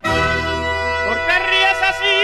[0.00, 2.16] ¿Por qué ríes así?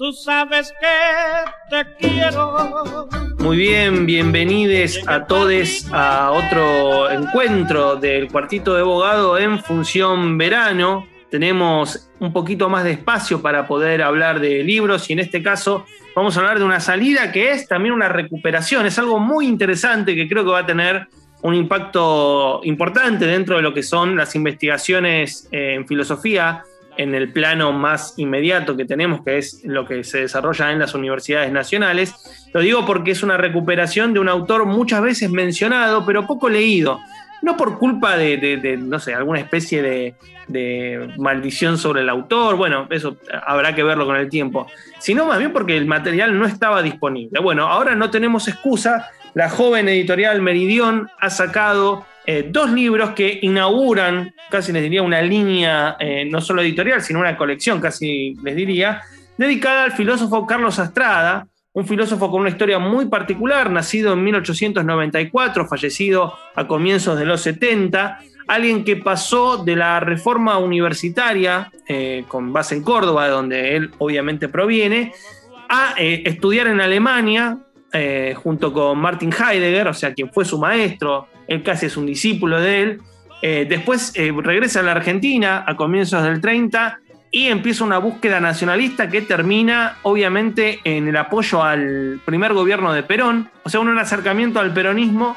[0.00, 3.06] Tú sabes que te quiero.
[3.38, 11.06] Muy bien, bienvenidos a todos a otro encuentro del cuartito de abogado en función verano.
[11.30, 15.84] Tenemos un poquito más de espacio para poder hablar de libros y en este caso
[16.16, 18.86] vamos a hablar de una salida que es también una recuperación.
[18.86, 21.08] Es algo muy interesante que creo que va a tener
[21.42, 26.64] un impacto importante dentro de lo que son las investigaciones eh, en filosofía
[27.00, 30.94] en el plano más inmediato que tenemos, que es lo que se desarrolla en las
[30.94, 32.14] universidades nacionales.
[32.52, 37.00] Lo digo porque es una recuperación de un autor muchas veces mencionado, pero poco leído.
[37.40, 40.14] No por culpa de, no sé, alguna especie de,
[40.46, 44.66] de, maldición sobre el autor, bueno, eso habrá que verlo con el tiempo,
[44.98, 47.40] sino más bien porque el material no estaba disponible.
[47.40, 53.38] Bueno, ahora no tenemos excusa, la joven editorial Meridión ha sacado eh, dos libros que
[53.42, 58.56] inauguran, casi les diría, una línea eh, no solo editorial, sino una colección, casi les
[58.56, 59.00] diría,
[59.38, 65.66] dedicada al filósofo Carlos Astrada, un filósofo con una historia muy particular, nacido en 1894,
[65.66, 68.18] fallecido a comienzos de los 70,
[68.48, 73.90] alguien que pasó de la reforma universitaria, eh, con base en Córdoba, de donde él
[73.98, 75.12] obviamente proviene,
[75.68, 77.58] a estudiar en Alemania,
[78.34, 82.60] junto con Martin Heidegger, o sea, quien fue su maestro, él casi es un discípulo
[82.60, 83.00] de él.
[83.42, 87.00] Eh, después eh, regresa a la Argentina a comienzos del 30
[87.32, 93.02] y empieza una búsqueda nacionalista que termina obviamente en el apoyo al primer gobierno de
[93.02, 95.36] Perón, o sea, un acercamiento al peronismo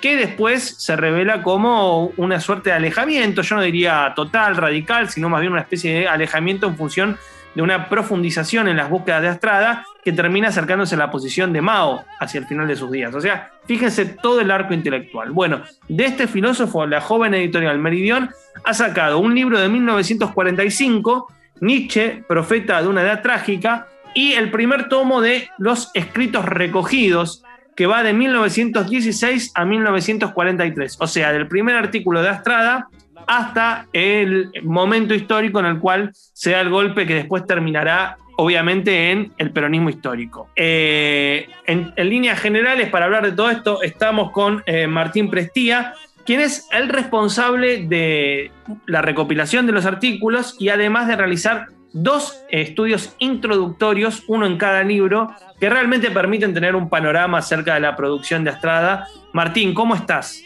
[0.00, 5.28] que después se revela como una suerte de alejamiento, yo no diría total, radical, sino
[5.28, 7.18] más bien una especie de alejamiento en función
[7.58, 11.60] de una profundización en las búsquedas de Astrada que termina acercándose a la posición de
[11.60, 13.12] Mao hacia el final de sus días.
[13.16, 15.32] O sea, fíjense todo el arco intelectual.
[15.32, 18.30] Bueno, de este filósofo, la joven editorial Meridión
[18.64, 24.88] ha sacado un libro de 1945, Nietzsche, profeta de una edad trágica, y el primer
[24.88, 27.42] tomo de Los escritos recogidos,
[27.74, 30.96] que va de 1916 a 1943.
[31.00, 32.88] O sea, del primer artículo de Astrada
[33.28, 39.10] hasta el momento histórico en el cual se da el golpe que después terminará obviamente
[39.10, 40.48] en el peronismo histórico.
[40.56, 45.92] Eh, en, líneas generales, para hablar de todo esto, estamos con eh, Martín Prestía,
[46.24, 48.50] quien es el responsable de
[48.86, 54.84] la recopilación de los artículos y además de realizar dos estudios introductorios, uno en cada
[54.84, 59.08] libro, que realmente permiten tener un panorama acerca de la producción de Astrada.
[59.32, 60.42] Martín, ¿cómo estás?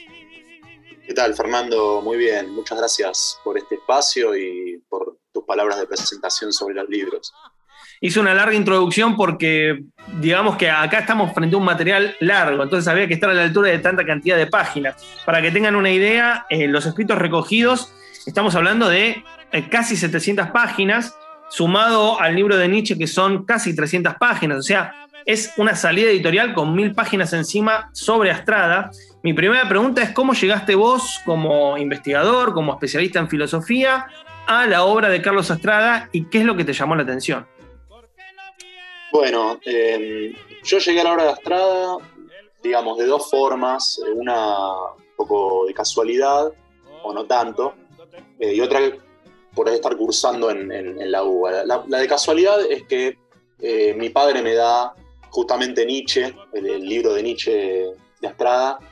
[1.07, 2.01] ¿Qué tal, Fernando?
[2.03, 2.55] Muy bien.
[2.55, 7.33] Muchas gracias por este espacio y por tus palabras de presentación sobre los libros.
[8.01, 9.85] Hice una larga introducción porque,
[10.21, 13.45] digamos que acá estamos frente a un material largo, entonces había que estar a la
[13.45, 14.97] altura de tanta cantidad de páginas.
[15.25, 17.93] Para que tengan una idea, eh, los escritos recogidos,
[18.27, 21.17] estamos hablando de eh, casi 700 páginas,
[21.49, 24.59] sumado al libro de Nietzsche, que son casi 300 páginas.
[24.59, 28.91] O sea, es una salida editorial con mil páginas encima sobre Astrada.
[29.23, 34.09] Mi primera pregunta es cómo llegaste vos como investigador, como especialista en filosofía,
[34.49, 37.47] a la obra de Carlos Astrada y qué es lo que te llamó la atención.
[39.13, 40.35] Bueno, em,
[40.65, 41.99] yo llegué a la obra de Astrada,
[42.63, 46.53] digamos, de dos formas, una un poco de casualidad,
[47.05, 47.75] o no tanto,
[48.41, 48.81] eh, y otra
[49.55, 51.65] por estar cursando en, la UBA.
[51.65, 53.19] La, de casualidad es que
[53.61, 54.95] eh, mi padre me da
[55.31, 57.53] justamente Nietzsche, el, libro de Nietzsche
[58.21, 58.92] de Astrada, eh,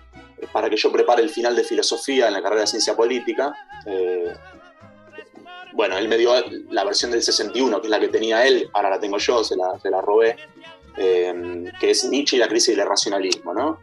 [0.53, 3.55] para que yo prepare el final de filosofía en la carrera de ciencia política.
[3.87, 4.33] Eh,
[5.73, 6.33] bueno, él me dio
[6.71, 9.57] la versión del 61, que es la que tenía él, ahora la tengo yo, se
[9.57, 10.37] la, se la robé,
[10.97, 13.79] eh, que es Nietzsche y la crisis del racionalismo, ¿no?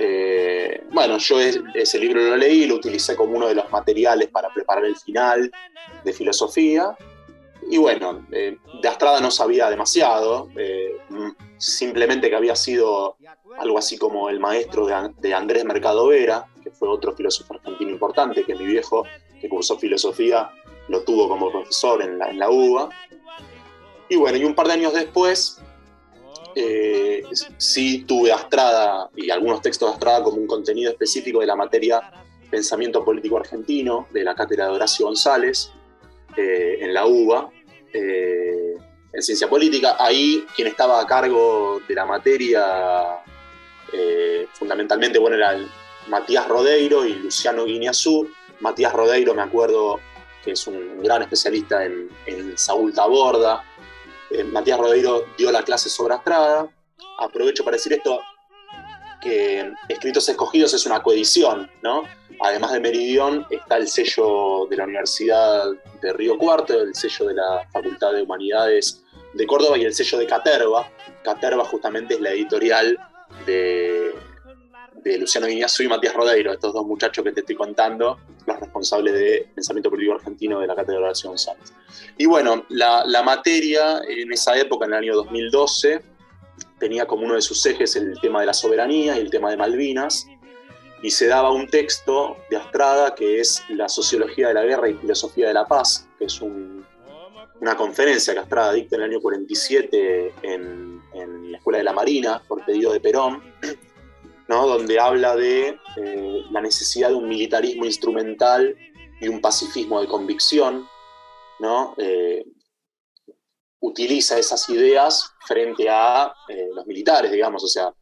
[0.00, 4.48] Eh, bueno, yo ese libro lo leí, lo utilicé como uno de los materiales para
[4.52, 5.50] preparar el final
[6.04, 6.96] de filosofía.
[7.70, 10.48] Y bueno, eh, de Astrada no sabía demasiado,
[11.58, 13.16] simplemente que había sido
[13.58, 18.44] algo así como el maestro de, Andrés Mercado Vera, que fue otro filósofo argentino importante,
[18.44, 19.04] que mi viejo,
[19.40, 20.50] que cursó filosofía,
[20.88, 22.88] lo tuvo como profesor en la, UBA.
[24.08, 25.60] Y bueno, y un par de años después,
[26.54, 27.22] eh,
[27.58, 32.00] sí tuve Astrada y algunos textos de Astrada como un contenido específico de la materia
[32.50, 35.70] Pensamiento Político Argentino, de la cátedra de Horacio González,
[36.36, 37.50] eh, en la UBA,
[37.92, 38.76] eh,
[39.12, 39.96] en Ciencia Política.
[39.98, 43.22] Ahí quien estaba a cargo de la materia
[44.52, 45.56] fundamentalmente, bueno, era
[46.08, 48.28] Matías Rodeiro y Luciano Guiñazú.
[48.60, 50.00] Matías Rodeiro, me acuerdo,
[50.44, 52.08] que es un gran especialista en,
[52.56, 53.64] Saúl Taborda.
[54.30, 56.68] Eh, Matías Rodeiro dio la clase sobre Astrada.
[57.18, 58.20] Aprovecho para decir esto,
[59.20, 62.04] que Escritos Escogidos es una coedición, ¿no?
[62.40, 65.64] Además de Meridión está el sello de la Universidad
[66.00, 69.02] de Río Cuarto, el sello de la Facultad de Humanidades
[69.34, 70.88] de Córdoba y el sello de Caterva.
[71.24, 72.98] Caterva justamente es la editorial
[73.46, 74.14] de,
[75.18, 79.48] Luciano Guiñazú y Matías Rodeiro, estos dos muchachos que te estoy contando, los responsables de
[79.54, 81.72] Pensamiento Político Argentino de la Cátedra de Horacio González.
[82.18, 86.02] Y bueno, la, materia en esa época, en el año 2012,
[86.78, 89.56] tenía como uno de sus ejes el tema de la soberanía y el tema de
[89.56, 90.26] Malvinas,
[91.02, 94.94] y se daba un texto de Astrada que es La Sociología de la Guerra y
[94.94, 100.34] Filosofía de la Paz, que es una conferencia que Astrada dicta en el año 47
[100.42, 100.98] en,
[101.50, 103.42] la Escuela de la Marina por pedido de Perón,
[104.48, 108.76] donde habla de eh, la necesidad de un militarismo instrumental
[109.20, 110.86] y un pacifismo de convicción,
[111.58, 111.94] ¿no?
[111.98, 112.44] Eh,
[113.80, 117.92] utiliza esas ideas frente a eh, los militares, digamos, o sea,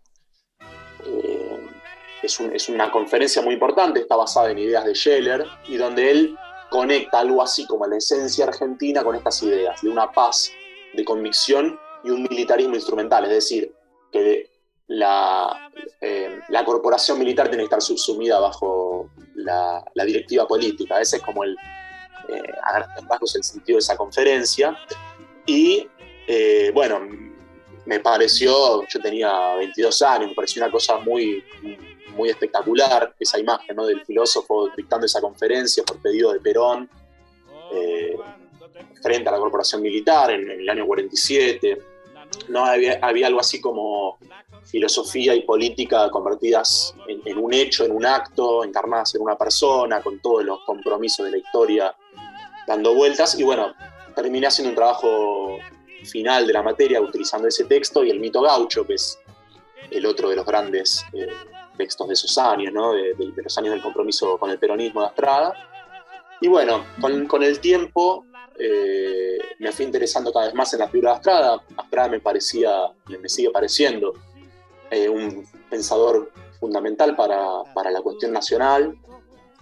[2.22, 6.36] es, es, una conferencia muy importante, está basada en ideas de Scheller y donde él
[6.70, 10.50] conecta algo así como la esencia argentina con estas ideas de una paz
[10.94, 13.72] de convicción y un militarismo instrumental, es decir,
[14.12, 14.50] que
[14.88, 15.70] la,
[16.00, 21.00] eh, corporación militar tiene que estar subsumida bajo la, directiva política.
[21.00, 21.56] Ese es como el,
[22.28, 22.42] eh,
[23.34, 24.76] el sentido de esa conferencia.
[25.46, 25.88] Y
[26.26, 27.00] eh, bueno,
[27.84, 31.42] me pareció, yo tenía 22 años, me pareció una cosa muy,
[32.16, 33.86] muy espectacular esa imagen ¿no?
[33.86, 36.88] del filósofo dictando esa conferencia por pedido de Perón
[39.02, 41.78] frente a la corporación militar en, en el año 47
[42.48, 42.64] ¿no?
[42.64, 44.18] Había, había, algo así como
[44.64, 50.20] filosofía y política convertidas en, un hecho, en un acto, encarnadas en una persona, con
[50.20, 51.94] todos los compromisos de la historia
[52.66, 53.38] dando vueltas.
[53.38, 53.74] Y bueno,
[54.16, 55.58] terminé haciendo un trabajo
[56.04, 59.18] final de la materia utilizando ese texto y el mito gaucho, que es
[59.90, 61.28] el otro de los grandes eh,
[61.76, 65.54] textos de esos años, de, los años del compromiso con el peronismo de Astrada.
[66.40, 68.24] Y bueno, con, con el tiempo
[68.58, 71.62] eh, me fui interesando cada vez más en la figura de Astrada.
[71.76, 72.72] Astrada me parecía,
[73.20, 74.14] me sigue pareciendo
[74.90, 78.96] eh, un pensador fundamental para, para, la cuestión nacional,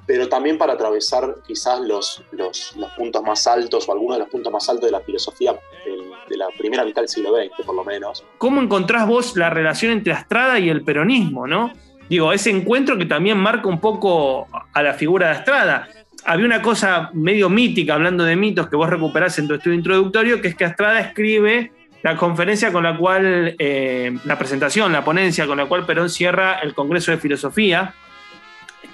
[0.06, 4.29] pero también para atravesar quizás los, los, los, puntos más altos o algunos de los
[4.29, 7.85] puntos más altos de la filosofía de, la primera mitad del siglo XX, por lo
[7.85, 8.25] menos.
[8.39, 11.73] ¿Cómo encontrás vos la relación entre Astrada y el peronismo, no?
[12.09, 15.88] Digo, ese encuentro que también marca un poco a la figura de Astrada
[16.25, 20.40] había una cosa medio mítica, hablando de mitos, que vos recuperás en tu estudio introductorio,
[20.40, 25.47] que es que Astrada escribe la conferencia con la cual, eh, la presentación, la ponencia
[25.47, 27.95] con la cual Perón cierra el Congreso de Filosofía,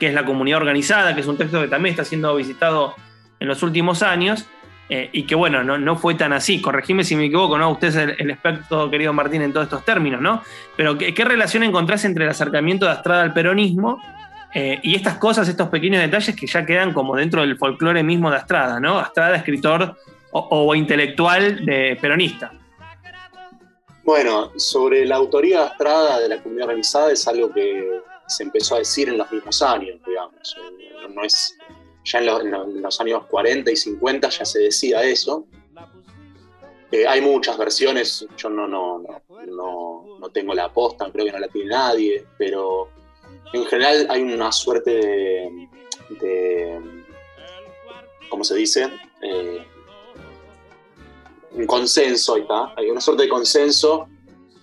[0.01, 2.97] que es la comunidad organizada, que es un texto que también está siendo visitado
[3.39, 4.47] en los últimos años,
[4.89, 6.61] eh, y que bueno, no, fue tan así.
[6.61, 7.71] Corregime si me equivoco, ¿no?
[7.71, 10.43] Usted es el, experto, querido Martín, en todos estos términos, ¿no?
[10.77, 14.03] Pero ¿qué, ¿qué, relación encontrás entre el acercamiento de Astrada al peronismo
[14.53, 18.31] eh, y estas cosas, estos pequeños detalles que ya quedan como dentro del folclore mismo
[18.31, 18.99] de Astrada, ¿no?
[18.99, 19.97] Astrada, escritor
[20.33, 22.53] o, intelectual de peronista.
[24.05, 28.77] Bueno, sobre la autoría de Astrada de la comunidad organizada es algo que se empezó
[28.77, 30.57] a decir en los mismos años, digamos.
[31.13, 31.59] No es,
[32.05, 35.47] ya en los, años 40 y 50 ya se decía eso.
[36.93, 38.99] Eh, hay muchas versiones, yo no, no,
[39.47, 42.89] no, no, tengo la aposta, creo que no la tiene nadie, pero
[43.53, 44.91] en general hay una suerte
[46.09, 46.81] de,
[48.29, 48.91] ¿cómo se dice?
[49.23, 49.65] Eh,
[51.53, 52.75] un consenso, está.
[52.77, 54.09] Hay una suerte de consenso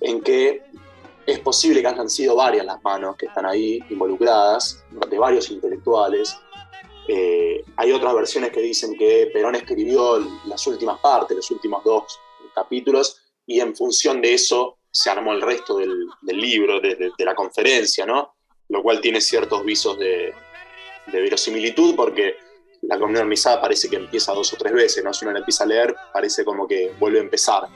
[0.01, 0.63] en que
[1.27, 6.35] es posible que hayan sido varias las manos que están ahí involucradas, de varios intelectuales,
[7.09, 12.19] Eh, hay otras versiones que dicen que Perón escribió las últimas partes, los últimos dos
[12.53, 18.05] capítulos, y en función de eso se armó el resto del, libro, de, la conferencia,
[18.05, 18.35] ¿no?
[18.67, 20.33] Lo cual tiene ciertos visos de,
[21.09, 22.35] verosimilitud porque
[22.81, 25.13] la comunidad organizada parece que empieza dos o tres veces, ¿no?
[25.13, 27.69] Si uno la empieza a leer, parece como que vuelve a empezar.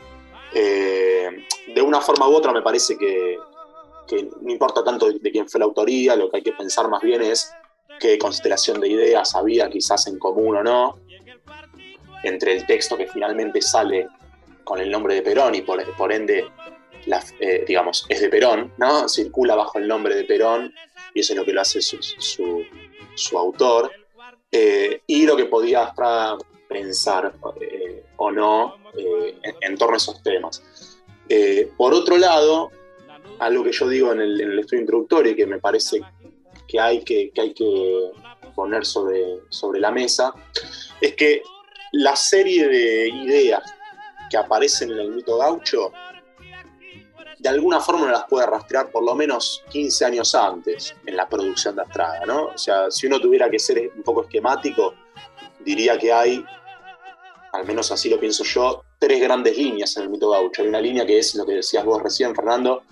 [0.53, 3.37] Eh, de una forma u otra me parece que,
[4.41, 7.21] no importa tanto de, quién fue la autoría, lo que hay que pensar más bien
[7.21, 7.51] es
[7.99, 10.99] qué constelación de ideas había quizás en común o no
[12.23, 14.07] entre el texto que finalmente sale
[14.63, 16.47] con el nombre de Perón y por, ende,
[17.39, 19.09] eh, digamos, es de Perón, ¿no?
[19.09, 20.73] Circula bajo el nombre de Perón
[21.13, 21.97] y eso es lo que lo hace su,
[23.15, 23.91] su, autor.
[24.51, 25.93] Eh, y lo que podía
[26.71, 28.75] pensar eh, o no
[29.61, 30.63] en, torno a esos temas.
[31.77, 32.71] por otro lado,
[33.39, 36.01] algo que yo digo en el, estudio introductorio y que me parece
[36.67, 38.11] que hay que, que hay que
[38.55, 40.33] poner sobre, sobre la mesa,
[40.99, 41.41] es que
[41.91, 43.63] la serie de ideas
[44.29, 45.91] que aparecen en el mito gaucho,
[47.37, 51.27] de alguna forma no las puede rastrear por lo menos 15 años antes en la
[51.27, 52.45] producción de Astrada, ¿no?
[52.45, 54.93] O sea, si uno tuviera que ser un poco esquemático,
[55.59, 56.45] diría que hay,
[57.53, 60.61] al menos así lo pienso yo, tres grandes líneas en el mito gaucho.
[60.61, 62.83] Hay una línea que es lo que decías vos recién, Fernando,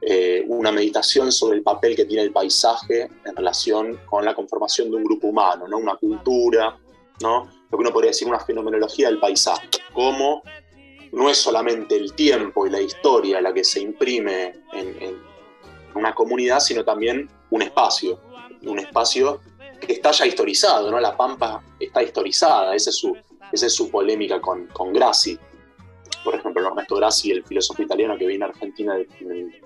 [0.00, 4.90] eh, una meditación sobre el papel que tiene el paisaje en relación con la conformación
[4.90, 5.78] de un grupo humano, ¿no?
[5.78, 6.76] Una cultura,
[7.22, 7.44] ¿no?
[7.70, 10.42] Lo que uno podría decir una fenomenología del paisaje, cómo
[11.12, 15.34] no es solamente el tiempo y la historia la que se imprime en,
[15.94, 18.20] una comunidad, sino también un espacio,
[18.62, 19.40] un espacio
[19.80, 20.98] que está ya historizado, ¿no?
[20.98, 23.16] La Pampa está historizada, esa es su,
[23.54, 25.38] esa es su polémica con, con Grassi.
[26.22, 29.62] Por ejemplo, Ernesto Grassi, el filósofo italiano que viene a Argentina en el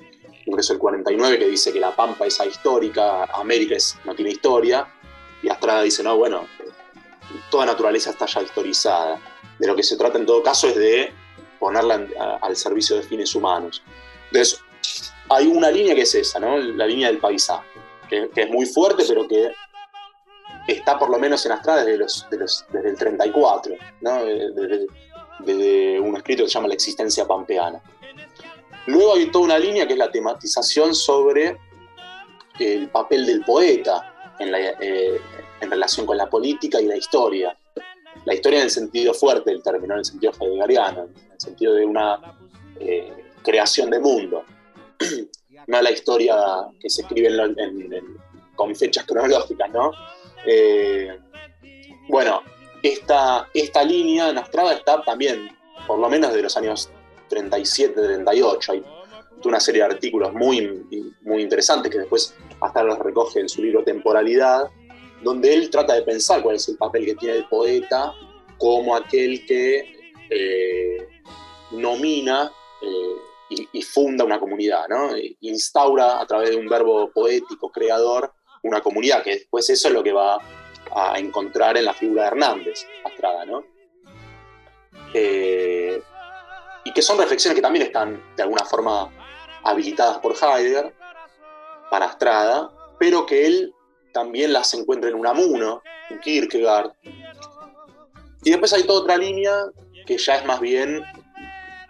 [0.56, 4.86] del 49, que dice que la Pampa es ahistórica, América no tiene historia,
[5.42, 6.46] y Astrada dice, no, bueno,
[7.50, 9.20] toda naturaleza está ya historizada.
[9.58, 11.12] De lo que se trata en todo caso es de
[11.58, 12.06] ponerla
[12.40, 13.82] al servicio de fines humanos.
[14.26, 14.60] Entonces,
[15.28, 16.56] hay una línea que es esa, ¿no?
[16.58, 17.66] la línea del paisaje,
[18.08, 19.50] que, es muy fuerte, pero que
[20.72, 24.24] está por lo menos en Astrada desde, los, desde el 34, ¿no?
[24.24, 27.80] desde, un escrito que se llama La existencia pampeana.
[28.86, 31.58] Luego hay toda una línea que es la tematización sobre
[32.58, 35.20] el papel del poeta en, eh,
[35.60, 37.56] en relación con la política y la historia
[38.24, 41.74] la historia en el sentido fuerte del término, en el sentido heideggeriano, en el sentido
[41.74, 42.36] de una
[42.78, 44.44] eh, creación de mundo,
[45.66, 46.36] no la historia
[46.80, 47.30] que se escribe
[48.54, 49.92] con fechas cronológicas, ¿no?
[50.46, 51.18] Eh,
[52.08, 52.42] bueno,
[52.82, 55.50] esta, esta línea en Astrada está también,
[55.86, 56.90] por lo menos de los años
[57.28, 58.84] 37, 38, hay
[59.44, 63.84] una serie de artículos muy, muy interesantes que después hasta los recoge en su libro
[63.84, 64.68] Temporalidad,
[65.22, 68.14] donde él trata de pensar cuál es el papel que tiene el poeta
[68.56, 71.08] como aquel que eh,
[71.72, 72.50] nomina
[72.82, 75.10] eh, y, funda una comunidad, ¿no?
[75.40, 80.02] instaura a través de un verbo poético, creador, una comunidad, que después eso es lo
[80.02, 80.38] que va
[80.94, 83.64] a encontrar en la figura de Hernández, Astrada, ¿no?
[85.14, 86.00] Eh,
[86.84, 89.10] y que son reflexiones que también están de alguna forma
[89.64, 90.94] habilitadas por Heidegger
[91.90, 93.74] para Astrada, pero que él
[94.12, 96.92] también las encuentra en Unamuno, en Kierkegaard.
[98.44, 99.52] Y después hay toda otra línea
[100.06, 101.02] que ya es más bien,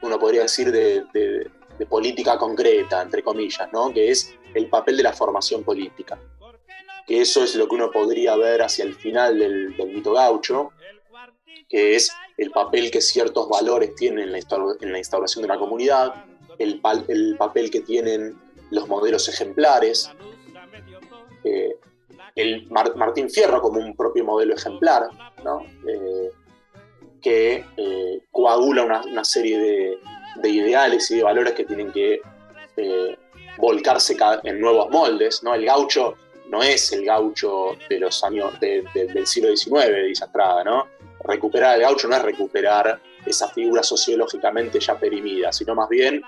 [0.03, 1.51] uno podría decir, de,
[1.89, 3.93] política concreta, entre comillas, ¿no?
[3.93, 6.19] que es el papel de la formación política.
[7.09, 10.71] Que eso es lo que uno podría ver hacia el final del, mito gaucho,
[11.69, 16.27] que es el papel que ciertos valores tienen en la, instauración de una comunidad,
[16.59, 18.39] el, el papel que tienen
[18.71, 20.11] los modelos ejemplares,
[21.45, 21.77] eh,
[22.39, 25.09] el Martín Fierro como un propio modelo ejemplar,
[25.87, 26.31] eh,
[27.21, 29.99] que eh, coagula una, serie
[30.41, 32.21] de, ideales y de valores que tienen que
[32.77, 33.19] eh,
[33.57, 35.43] volcarse en nuevos moldes.
[35.43, 35.53] ¿no?
[35.53, 36.15] El gaucho
[36.51, 40.87] no es el gaucho de los años del siglo XIX, dice Estrada, ¿no?
[41.25, 46.23] Recuperar el gaucho no es recuperar esa figura sociológicamente ya perimida, sino más bien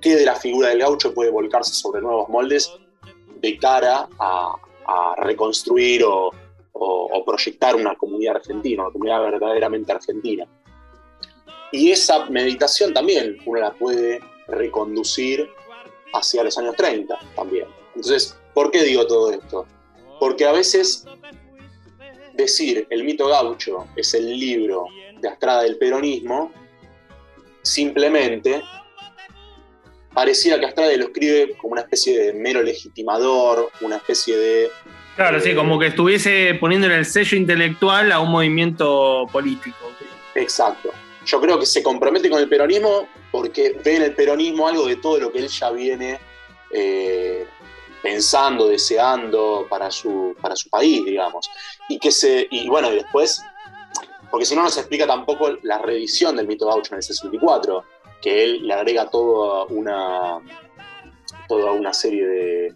[0.00, 2.72] qué de la figura del gaucho puede volcarse sobre nuevos moldes
[3.40, 4.54] de cara a,
[5.18, 6.32] reconstruir o,
[7.24, 10.46] proyectar una comunidad argentina, una comunidad verdaderamente argentina.
[11.72, 15.50] Y esa meditación también uno la puede reconducir
[16.14, 17.66] hacia los años 30 también.
[17.96, 19.66] Entonces, ¿por qué digo todo esto?
[20.18, 21.04] Porque a veces
[22.32, 24.86] decir el mito gaucho es el libro
[25.20, 26.50] de Astrada del peronismo,
[27.60, 28.62] simplemente
[30.14, 34.70] pareciera que Astrada lo escribe como una especie de mero legitimador, una especie de...
[35.16, 39.92] Claro, sí, eh, como que estuviese poniéndole el sello intelectual a un movimiento político.
[40.34, 40.92] Exacto.
[41.26, 44.96] Yo creo que se compromete con el peronismo porque ve en el peronismo algo de
[44.96, 46.18] todo lo que él ya viene
[46.70, 47.46] eh,
[48.06, 51.50] pensando, deseando para su, para su país, digamos.
[51.88, 52.46] Y que se.
[52.50, 53.42] Y bueno, y después.
[54.30, 57.84] Porque si no, no se explica tampoco la revisión del mito gaucho en el 64,
[58.22, 60.38] que él le agrega toda una,
[61.48, 62.74] toda una serie de,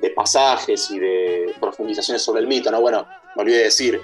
[0.00, 2.80] de pasajes y de profundizaciones sobre el mito, ¿no?
[2.80, 4.00] Bueno, me olvidé de decir,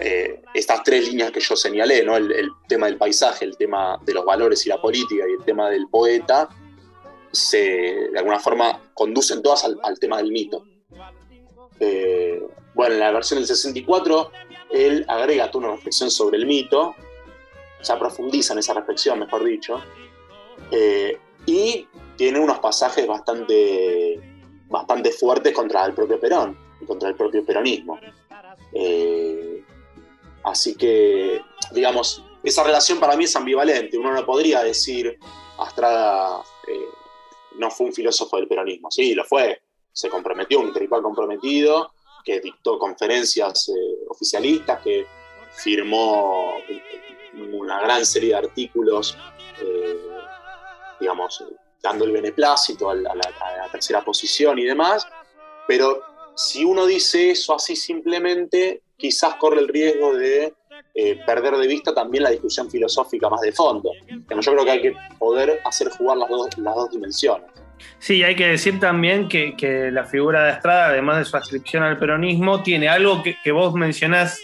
[0.00, 2.16] eh, estas tres líneas que yo señalé, ¿no?
[2.16, 5.44] El, el, tema del paisaje, el tema de los valores y la política y el
[5.44, 6.48] tema del poeta,
[7.30, 7.58] se,
[8.10, 10.64] de alguna forma conducen todas al, tema del mito.
[11.78, 12.42] Eh,
[12.74, 14.30] bueno, en la versión del 64,
[14.70, 16.96] él agrega toda una reflexión sobre el mito,
[17.82, 19.82] ya profundiza en esa reflexión, mejor dicho,
[20.70, 21.86] eh, y
[22.16, 24.18] tiene unos pasajes bastante,
[24.68, 28.00] bastante fuertes contra el propio Perón y contra el propio peronismo.
[28.72, 29.62] Eh,
[30.42, 33.98] así que, digamos, esa relación para mí es ambivalente.
[33.98, 35.18] Uno no podría decir
[35.58, 36.42] Astrada
[37.58, 38.90] no fue un filósofo del peronismo.
[38.90, 39.62] Sí, lo fue.
[39.92, 41.92] Se comprometió, un intelectual comprometido,
[42.24, 43.72] que dictó conferencias eh,
[44.08, 45.06] oficialistas, que
[45.56, 46.54] firmó
[47.52, 49.16] una gran serie de artículos,
[49.62, 49.98] eh,
[51.00, 51.44] digamos,
[51.82, 55.06] dando el beneplácito a la, a, la, a la tercera posición y demás,
[55.66, 56.02] pero
[56.34, 60.54] si uno dice eso así simplemente, quizás corre el riesgo de
[60.98, 63.90] eh, perder de vista también la discusión filosófica más de fondo.
[64.26, 67.46] Pero yo creo que hay que poder hacer jugar las dos, dimensiones.
[67.98, 71.98] Sí, hay que decir también que, la figura de Estrada, además de su adscripción al
[71.98, 74.40] peronismo, tiene algo que, vos mencionás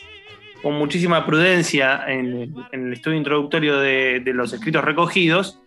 [0.60, 5.58] con muchísima prudencia en, el estudio introductorio de, de, los escritos recogidos,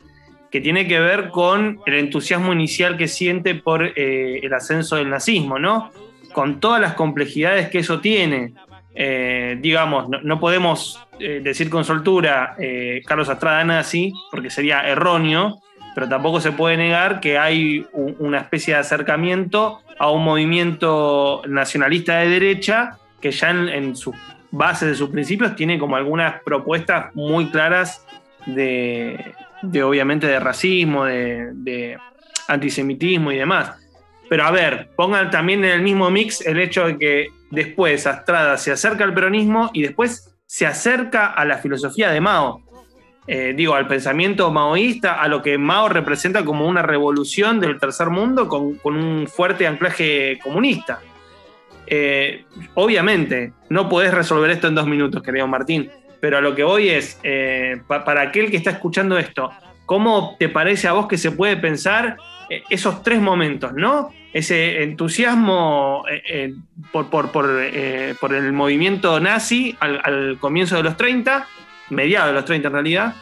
[0.52, 5.10] que tiene que ver con el entusiasmo inicial que siente por eh, el ascenso del
[5.10, 5.90] nazismo, ¿no?
[6.32, 8.54] Con todas las complejidades que eso tiene.
[8.96, 15.60] Eh, digamos, no, podemos eh, decir con soltura eh, Carlos Astrada nazi, porque sería erróneo,
[15.94, 21.42] pero tampoco se puede negar que hay un, una especie de acercamiento a un movimiento
[21.48, 24.16] nacionalista de derecha que ya en, sus
[24.52, 28.06] bases de sus principios tiene como algunas propuestas muy claras
[28.46, 31.98] de, de obviamente de racismo, de, de
[32.48, 33.74] antisemitismo y demás.
[34.30, 38.58] Pero a ver, pongan también en el mismo mix el hecho de que después Astrada
[38.58, 42.62] se acerca al peronismo y después se acerca a la filosofía de Mao.
[43.28, 48.10] Eh, digo, al pensamiento maoísta, a lo que Mao representa como una revolución del tercer
[48.10, 51.00] mundo con, un fuerte anclaje comunista.
[51.88, 56.64] Eh, obviamente, no podés resolver esto en dos minutos, querido Martín, pero a lo que
[56.64, 59.52] voy es, eh, pa para aquel que está escuchando esto,
[59.86, 62.18] ¿cómo te parece a vos que se puede pensar
[62.70, 64.12] esos tres momentos, ¿no?
[64.34, 66.54] Ese entusiasmo eh,
[66.92, 67.50] por, por, por,
[68.20, 71.48] por, el movimiento nazi al, comienzo de los 30,
[71.90, 73.16] mediados de los 30 en realidad,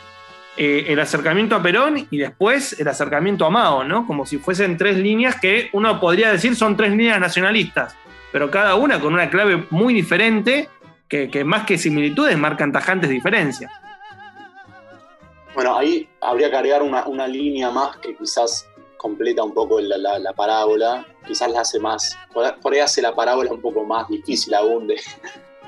[0.57, 4.05] el acercamiento a Perón y después el acercamiento a Mao, ¿no?
[4.05, 7.95] Como si fuesen tres líneas que uno podría decir son tres líneas nacionalistas
[8.33, 10.67] pero cada una con una clave muy diferente
[11.07, 13.71] que, que, más que similitudes marcan tajantes diferencias.
[15.53, 18.67] Bueno, ahí habría que agregar una, una línea más que quizás
[19.03, 23.13] completa un poco la, la, la parábola, quizás la hace más, por ahí hace la
[23.13, 24.95] parábola un poco más difícil aún de,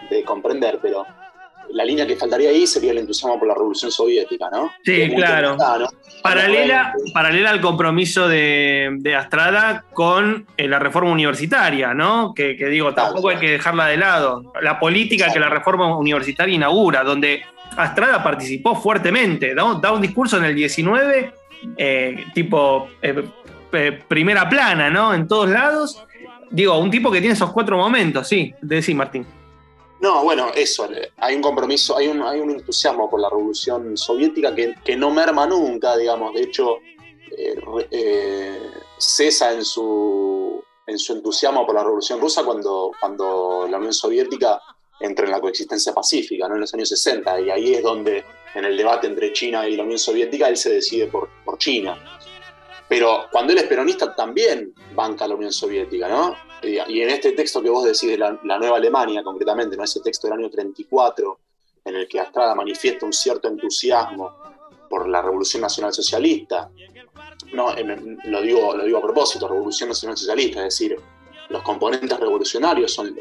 [0.09, 1.05] de comprender, pero
[1.71, 4.71] la línea que faltaría ahí sería el entusiasmo por la revolución soviética, ¿no?
[4.85, 5.57] Sí, claro.
[5.57, 5.89] ¿no?
[6.21, 12.33] Paralela, paralela al compromiso de, de Astrada con eh, la reforma universitaria, ¿no?
[12.33, 13.37] Que, que digo, tampoco claro.
[13.37, 14.53] hay que dejarla de lado.
[14.61, 17.41] La política que la reforma universitaria inaugura, donde
[17.75, 21.33] Astrada participó fuertemente, da un discurso en el 19,
[21.77, 23.23] eh, tipo eh,
[24.07, 25.13] primera plana, ¿no?
[25.13, 26.01] En todos lados.
[26.51, 29.25] Digo, un tipo que tiene esos cuatro momentos, sí, de Martín.
[29.99, 34.53] No, bueno, eso, hay un compromiso, hay un, hay un entusiasmo por la revolución soviética
[34.53, 36.77] que, que no merma nunca, digamos, de hecho,
[37.37, 37.55] eh,
[37.91, 43.93] eh, cesa en su, en su entusiasmo por la revolución rusa cuando, cuando la Unión
[43.93, 44.61] Soviética
[44.99, 46.55] entra en la coexistencia pacífica, ¿no?
[46.55, 48.23] en los años 60, y ahí es donde,
[48.55, 51.97] en el debate entre China y la Unión Soviética, él se decide por, por China.
[52.87, 56.35] Pero cuando él es peronista también banca a la Unión Soviética, ¿no?
[56.63, 59.83] Y en este texto que vos decís de la, la, Nueva Alemania, concretamente, ¿no?
[59.83, 61.39] ese texto del año 34,
[61.83, 64.35] en el que Astrada manifiesta un cierto entusiasmo
[64.89, 66.71] por la Revolución Nacional Socialista,
[67.53, 67.75] no,
[68.25, 70.97] lo, digo, lo digo a propósito, Revolución Nacional Socialista, es decir,
[71.49, 73.15] los componentes revolucionarios son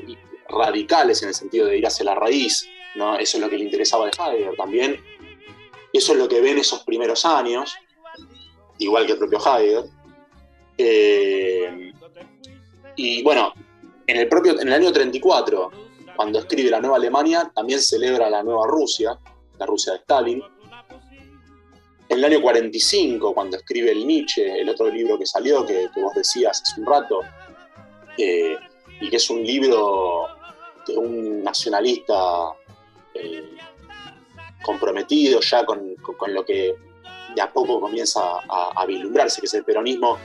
[0.49, 3.17] radicales en el sentido de ir hacia la raíz, ¿no?
[3.19, 5.03] eso es lo que le interesaba a Heidegger también,
[5.95, 7.73] eso es lo que ven esos primeros años,
[8.79, 9.85] igual que el propio Heidegger.
[10.77, 11.93] Eh,
[12.97, 13.53] y bueno,
[14.07, 15.71] en el, propio, en el año 34,
[16.17, 19.17] cuando escribe La Nueva Alemania, también celebra la Nueva Rusia,
[19.57, 20.43] la Rusia de Stalin.
[22.09, 26.13] En el año 45, cuando escribe el Nietzsche, el otro libro que salió, que, vos
[26.15, 27.21] decías hace un rato,
[28.19, 28.57] eh,
[29.01, 30.27] y que es un libro
[30.89, 32.53] de un nacionalista
[33.15, 33.57] eh,
[34.65, 35.97] comprometido ya con,
[36.29, 36.75] lo que
[37.35, 40.19] de a poco comienza a, a, vislumbrarse, que es el peronismo,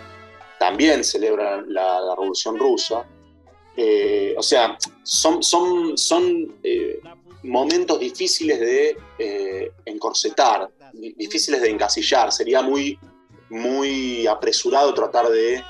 [0.58, 3.06] también celebra la, Revolución Rusa.
[3.76, 7.00] Eh, o sea, son, son, son eh,
[7.44, 12.32] momentos difíciles de encorsetar, difíciles de encasillar.
[12.32, 13.00] Sería muy,
[13.50, 15.64] muy apresurado tratar de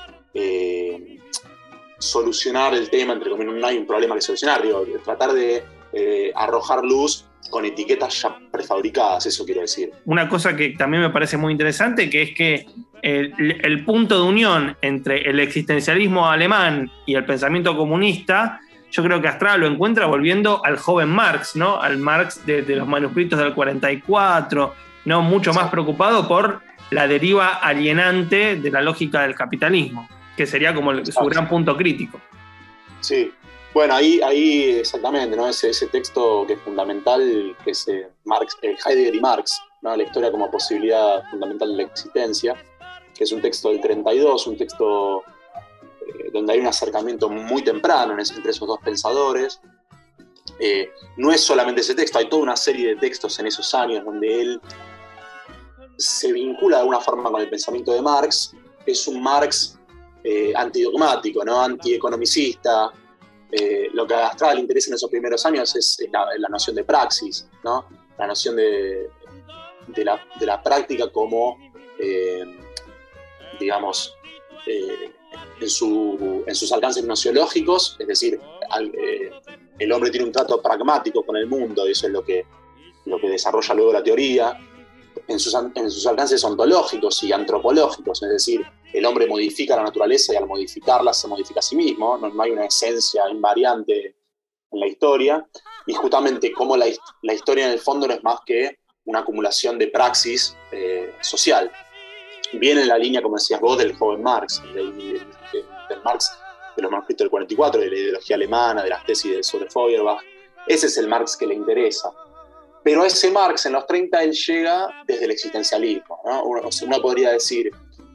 [2.00, 6.32] solucionar el tema, entre comillas, no hay un problema que solucionar, digo, tratar de eh,
[6.34, 9.90] arrojar luz con etiquetas ya prefabricadas, eso quiero decir.
[10.04, 12.66] Una cosa que también me parece muy interesante, que es que
[13.02, 18.60] el, punto de unión entre el existencialismo alemán y el pensamiento comunista,
[18.90, 21.80] yo creo que Astrada lo encuentra volviendo al joven Marx, ¿no?
[21.80, 24.74] Al Marx de, los manuscritos del 44,
[25.06, 25.22] ¿no?
[25.22, 30.08] Mucho más preocupado por la deriva alienante de la lógica del capitalismo
[30.40, 32.18] que sería como su gran punto crítico.
[33.00, 33.30] Sí,
[33.72, 35.48] bueno, ahí, ahí exactamente, ¿no?
[35.48, 39.96] Ese, ese texto que es fundamental, que es eh, Marx, eh, Heidegger y Marx, ¿no?
[39.96, 42.56] la historia como posibilidad fundamental de la existencia,
[43.14, 45.22] que es un texto del 32, un texto
[46.06, 49.60] eh, donde hay un acercamiento muy temprano entre esos dos pensadores.
[51.16, 54.42] no es solamente ese texto, hay toda una serie de textos en esos años donde
[54.42, 54.60] él
[56.00, 58.54] se vincula de alguna forma con el pensamiento de Marx.
[58.86, 59.78] Es un Marx
[60.24, 61.60] eh, antidogmático, ¿no?
[61.60, 62.90] antieconomicista.
[63.52, 66.84] Eh, lo que a Astral le interesa en esos primeros años es, la, noción de
[66.84, 67.86] praxis, ¿no?
[68.16, 69.10] la noción de,
[70.40, 71.58] la, práctica como,
[71.98, 72.44] eh,
[73.58, 74.14] digamos,
[74.66, 75.12] eh,
[75.60, 78.40] en, sus alcances nociológicos, es decir,
[79.78, 82.46] el hombre tiene un trato pragmático con el mundo, y eso es lo que,
[83.06, 84.56] lo que desarrolla luego la teoría,
[85.26, 90.32] en sus, en sus alcances ontológicos y antropológicos, es decir, el hombre modifica la naturaleza
[90.32, 94.16] y al modificarla se modifica a sí mismo, no, hay una esencia invariante
[94.72, 95.46] en la historia,
[95.86, 96.86] y justamente como la,
[97.22, 101.70] la, historia en el fondo no es más que una acumulación de praxis eh, social.
[102.52, 104.92] Viene en la línea, como decías vos, del joven Marx, del,
[106.04, 106.30] Marx
[106.76, 110.20] de los manuscritos del 44, de la ideología alemana, de las tesis de sobre Feuerbach.
[110.66, 112.12] Ese es el Marx que le interesa.
[112.82, 116.20] Pero ese Marx en los 30 él llega desde el existencialismo.
[116.24, 116.44] ¿no?
[116.44, 117.70] uno podría decir,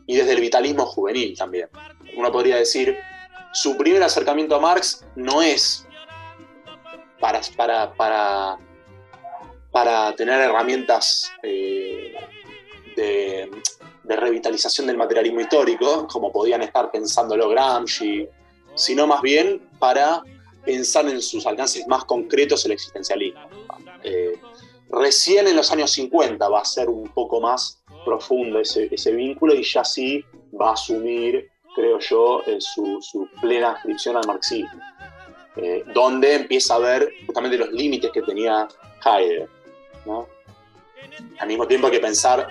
[0.08, 1.70] y desde el vitalismo juvenil también.
[2.16, 2.98] Uno podría decir,
[3.54, 5.86] su primer acercamiento a Marx no es
[7.20, 8.58] para, para, para,
[9.72, 12.14] para tener herramientas eh,
[12.96, 13.50] de,
[14.04, 18.28] revitalización del materialismo histórico, como podían estar pensándolo Gramsci,
[18.76, 20.22] sino más bien para
[20.64, 23.42] pensar en sus alcances más concretos el existencialismo.
[24.04, 24.40] Eh,
[24.90, 29.64] recién en los años 50 va a ser un poco más profundo ese, vínculo y
[29.64, 30.24] ya sí
[30.60, 34.80] va a asumir, creo yo, eh, su, plena inscripción al marxismo,
[35.58, 38.68] eh, donde empieza a ver justamente los límites que tenía
[39.04, 39.50] Heidegger.
[41.40, 42.48] Al mismo tiempo hay que pensar,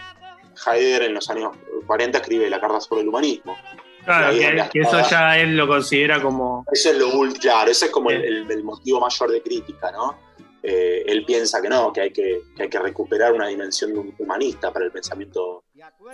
[0.66, 3.56] Heidegger en los años 40 escribe la carta sobre el humanismo.
[4.04, 4.36] Claro,
[4.70, 6.66] que, eso ya él lo considera como...
[6.70, 10.18] Eso es lo claro, ese es como el, el, motivo mayor de crítica, ¿no?
[10.66, 14.86] Eh, él piensa que no, que hay que, hay que recuperar una dimensión humanista para
[14.86, 15.64] el pensamiento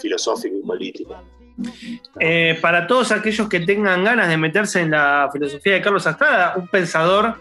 [0.01, 1.23] filosófico y político.
[2.19, 6.55] Eh, para todos aquellos que tengan ganas de meterse en la filosofía de Carlos Astrada,
[6.57, 7.37] un pensador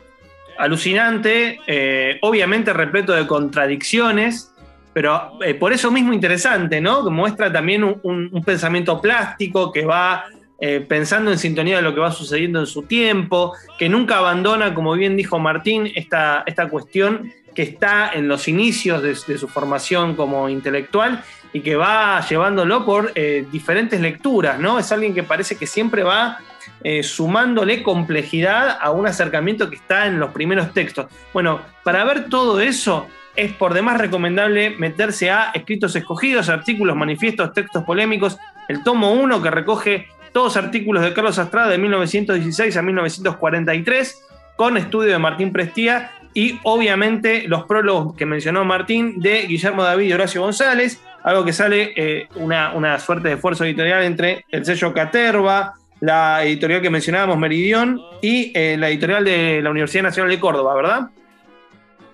[0.59, 4.53] alucinante, eh, obviamente repleto de contradicciones,
[4.93, 7.03] pero por eso mismo interesante, ¿no?
[7.03, 10.25] Que muestra también un pensamiento plástico que va
[10.61, 14.73] eh, pensando en sintonía de lo que va sucediendo en su tiempo, que nunca abandona,
[14.73, 20.15] como bien dijo Martín, esta, esta cuestión que está en los inicios de, su formación
[20.15, 24.79] como intelectual y que va llevándolo por eh, diferentes lecturas, ¿no?
[24.79, 26.37] Es alguien que parece que siempre va
[26.83, 31.07] eh, sumándole complejidad a un acercamiento que está en los primeros textos.
[31.33, 37.53] Bueno, para ver todo eso, es por demás recomendable meterse a escritos escogidos, artículos, manifiestos,
[37.53, 42.81] textos polémicos, el tomo 1 que recoge todos artículos de Carlos Astrada de 1916 a
[42.81, 44.23] 1943,
[44.55, 50.07] con estudio de Martín Prestía y obviamente los prólogos que mencionó Martín de Guillermo David
[50.07, 54.93] y Horacio González, algo que sale eh, una, suerte de esfuerzo editorial entre el sello
[54.93, 60.39] Caterva, la editorial que mencionábamos, Meridión, y eh, la editorial de la Universidad Nacional de
[60.39, 61.09] Córdoba, ¿verdad?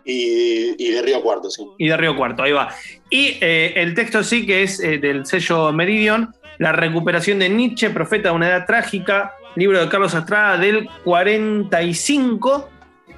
[0.06, 1.66] Y, y de Río Cuarto, sí.
[1.80, 2.70] Y de Río Cuarto, ahí va.
[3.10, 7.90] Y eh, el texto sí que es eh, del sello Meridian, La recuperación de Nietzsche,
[7.90, 12.70] Profeta de una edad trágica, libro de Carlos Estrada del 45,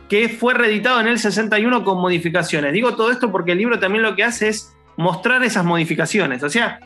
[0.09, 2.73] que fue reeditado en el 61 con modificaciones.
[2.73, 6.43] Digo todo esto porque el libro también lo que hace es mostrar esas modificaciones.
[6.43, 6.79] O sea,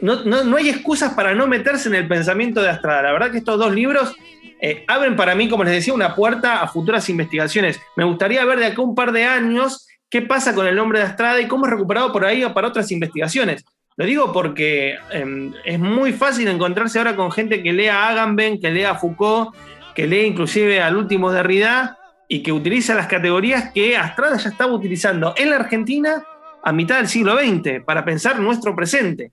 [0.00, 3.02] no, no- no hay excusas para no meterse en el pensamiento de Astrada.
[3.02, 4.14] La verdad que estos dos libros
[4.60, 7.80] eh, abren para mí, como les decía, una puerta a futuras investigaciones.
[7.96, 11.04] Me gustaría ver de acá un par de años qué pasa con el nombre de
[11.06, 13.64] Astrada y cómo es recuperado por ahí para otras investigaciones.
[13.96, 18.60] Lo digo porque eh, es muy fácil encontrarse ahora con gente que lea a Agamben,
[18.60, 19.54] que lea a Foucault,
[19.94, 24.72] que lee inclusive al último Derrida y que utiliza las categorías que Astrada ya estaba
[24.72, 26.24] utilizando en la Argentina
[26.62, 29.30] a mitad del siglo XX para pensar nuestro presente.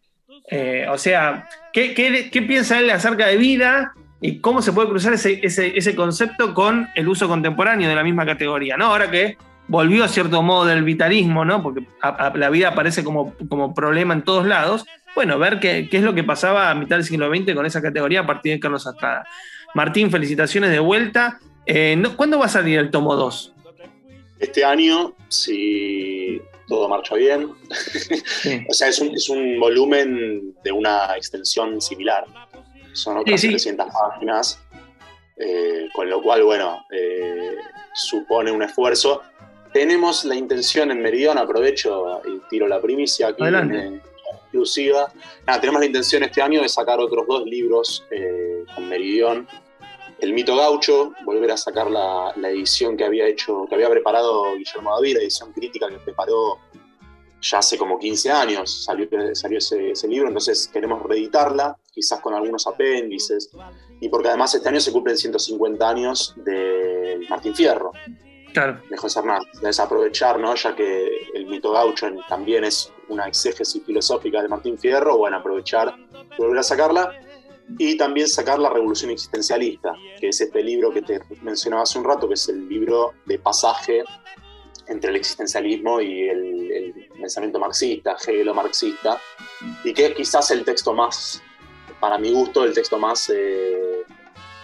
[0.49, 5.39] Eh, o sea, ¿qué, piensa él acerca de vida y cómo se puede cruzar ese,
[5.41, 8.77] ese, ese concepto con el uso contemporáneo de la misma categoría?
[8.77, 8.85] ¿no?
[8.85, 9.37] Ahora que
[9.71, 11.63] volvió a cierto modo del vitalismo, ¿no?
[11.63, 14.85] porque a- a- la vida aparece como, como problema en todos lados.
[15.15, 17.81] Bueno, ver qué, qué es lo que pasaba a mitad del siglo XX con esa
[17.81, 19.25] categoría a partir de Carlos Astrada.
[19.73, 21.39] Martín, felicitaciones de vuelta.
[21.65, 23.53] Eh, no- ¿Cuándo va a salir el tomo 2?
[24.39, 27.49] Este año, si todo marcha bien,
[28.41, 28.65] Sí.
[28.69, 32.25] o sea, es un, es un volumen de una extensión similar.
[32.93, 33.53] Son otras Sí, sí.
[33.53, 34.59] 300 páginas,
[35.37, 37.55] eh, con lo cual, bueno, eh,
[37.93, 39.21] supone un esfuerzo.
[39.73, 43.77] Tenemos la intención en Meridian, aprovecho y tiro la primicia aquí, Adelante.
[43.77, 44.01] en
[44.51, 45.11] exclusiva.
[45.47, 49.47] Nada, tenemos la intención este año de sacar otros dos libros eh, con Meridian.
[50.19, 54.55] El mito gaucho, volver a sacar la, la edición que había hecho, que había preparado
[54.55, 56.59] Guillermo David, la edición crítica que preparó
[57.41, 62.35] ya hace como 15 años, salió, salió ese, ese libro, entonces queremos reeditarla, quizás con
[62.35, 63.49] algunos apéndices,
[63.99, 67.93] y porque además este año se cumplen 150 años de Martín Fierro,
[68.53, 68.81] Claro.
[68.89, 69.47] de José Hernández.
[69.53, 70.55] Entonces aprovechar, ¿no?
[70.55, 75.95] ya que el mito gaucho también es una exégesis filosófica de Martín Fierro, bueno, aprovechar
[76.37, 77.13] volver a sacarla.
[77.77, 82.03] Y también sacar La Revolución Existencialista, que es este libro que te mencionaba hace un
[82.03, 84.03] rato, que es el libro de pasaje
[84.87, 89.21] entre el existencialismo y el, el pensamiento marxista, hegelo-marxista,
[89.85, 91.41] y que es quizás el texto más,
[91.99, 93.90] para mi gusto, el texto más eh,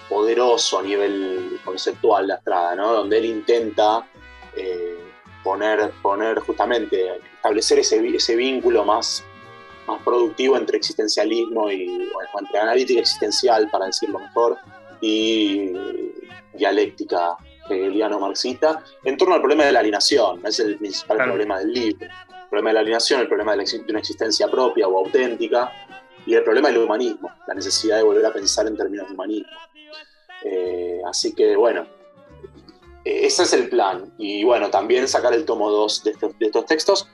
[0.09, 2.93] poderoso a nivel conceptual de Astrada, ¿no?
[2.93, 4.07] donde él intenta
[4.55, 4.97] eh,
[5.43, 9.23] poner, poner justamente, establecer ese, ese vínculo más,
[9.87, 14.57] más productivo entre existencialismo y, bueno, entre analítica existencial, para decirlo mejor,
[15.01, 15.71] y
[16.53, 17.37] dialéctica
[17.69, 21.31] hegeliano-marxista, en torno al problema de la alienación, es el principal Claro.
[21.33, 22.05] problema del libro.
[22.05, 25.71] El problema de la alienación, el problema de, la de una existencia propia o auténtica,
[26.25, 29.47] y el problema del humanismo, la necesidad de volver a pensar en términos de humanismo.
[30.49, 31.85] Eh, así que bueno,
[33.03, 34.13] eh, ese es el plan.
[34.17, 37.09] Y bueno, también sacar el tomo 2 de, estos- de estos textos,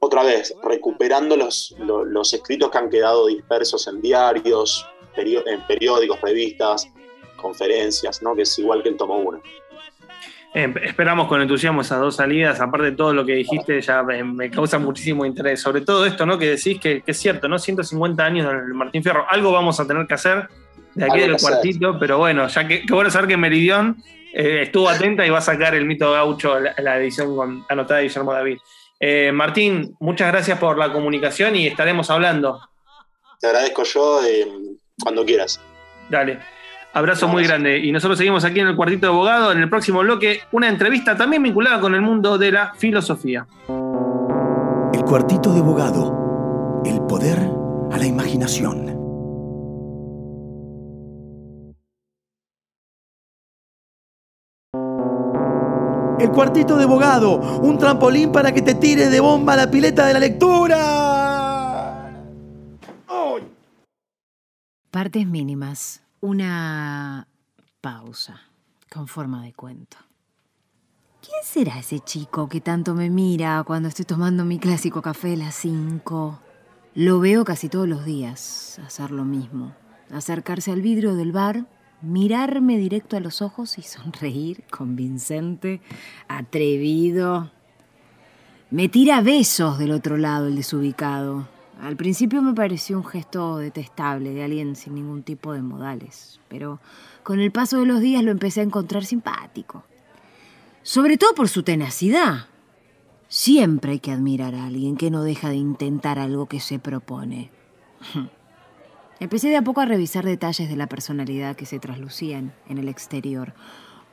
[0.00, 6.20] otra vez, recuperando los, lo- los escritos que han quedado dispersos en diarios, en periódicos,
[6.20, 6.88] revistas,
[7.36, 8.34] conferencias, ¿no?
[8.34, 9.40] que es igual que el tomo 1.
[10.56, 12.60] Eh, esperamos con entusiasmo esas dos salidas.
[12.60, 15.60] Aparte de todo lo que dijiste, ya me, me causa muchísimo interés.
[15.60, 16.38] Sobre todo esto, ¿no?
[16.38, 17.58] Que decís que, que es cierto, ¿no?
[17.58, 19.26] 150 años del Martín Fierro.
[19.28, 20.48] Algo vamos a tener que hacer
[20.94, 21.50] de aquí del que hacer.
[21.50, 24.02] cuartito, pero bueno, ya que, qué bueno saber que Meridión
[24.32, 28.00] eh, estuvo atenta y va a sacar el mito gaucho, la, la edición con, anotada
[28.00, 28.58] de Guillermo David.
[29.00, 32.60] Eh, Martín, muchas gracias por la comunicación y estaremos hablando.
[33.40, 34.46] Te agradezco yo eh,
[35.02, 35.60] cuando quieras.
[36.08, 36.38] Dale.
[36.94, 37.78] Abrazo muy grande.
[37.78, 39.52] Y nosotros seguimos aquí en el cuartito de abogado.
[39.52, 43.46] En el próximo bloque, una entrevista también vinculada con el mundo de la filosofía.
[44.92, 46.82] El cuartito de abogado.
[46.86, 47.38] El poder
[47.90, 48.93] a la imaginación.
[56.24, 57.36] El cuartito de abogado.
[57.60, 60.80] Un trampolín para que te tires de bomba a la pileta de la lectura.
[64.90, 66.00] Partes mínimas.
[66.22, 67.28] Una
[67.82, 68.40] pausa
[68.90, 69.98] con forma de cuento.
[71.20, 75.36] ¿Quién será ese chico que tanto me mira cuando estoy tomando mi clásico café a
[75.36, 76.40] las 5?
[76.94, 79.74] Lo veo casi todos los días hacer lo mismo.
[80.10, 81.66] Acercarse al vidrio del bar,
[82.04, 85.80] mirarme directo a los ojos y sonreír, convincente,
[86.28, 87.50] atrevido.
[88.70, 91.48] Me tira besos del otro lado el desubicado.
[91.80, 96.80] Al principio me pareció un gesto detestable de alguien sin ningún tipo de modales, pero
[97.22, 99.84] con el paso de los días lo empecé a encontrar simpático.
[100.82, 102.46] Sobre todo por su tenacidad.
[103.28, 107.50] Siempre hay que admirar a alguien que no deja de intentar algo que se propone.
[109.20, 112.88] Empecé de a poco a revisar detalles de la personalidad que se traslucían en el
[112.88, 113.54] exterior.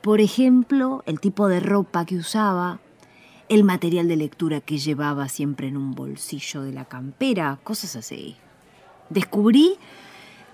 [0.00, 2.80] Por ejemplo, el tipo de ropa que usaba,
[3.48, 8.36] el material de lectura que llevaba siempre en un bolsillo de la campera, cosas así.
[9.10, 9.76] Descubrí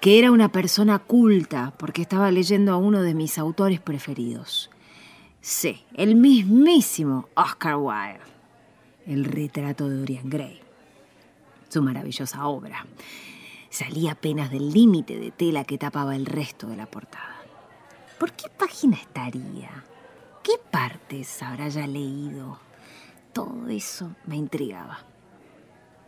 [0.01, 4.71] que era una persona culta porque estaba leyendo a uno de mis autores preferidos.
[5.41, 8.21] Sí, el mismísimo Oscar Wilde,
[9.07, 10.61] el retrato de Dorian Gray,
[11.69, 12.85] su maravillosa obra.
[13.79, 17.37] Salía apenas del límite de tela que tapaba el resto de la portada.
[18.19, 19.85] ¿Por qué página estaría?
[20.43, 22.59] ¿Qué partes habrá ya leído?
[23.33, 25.07] Todo eso me intrigaba.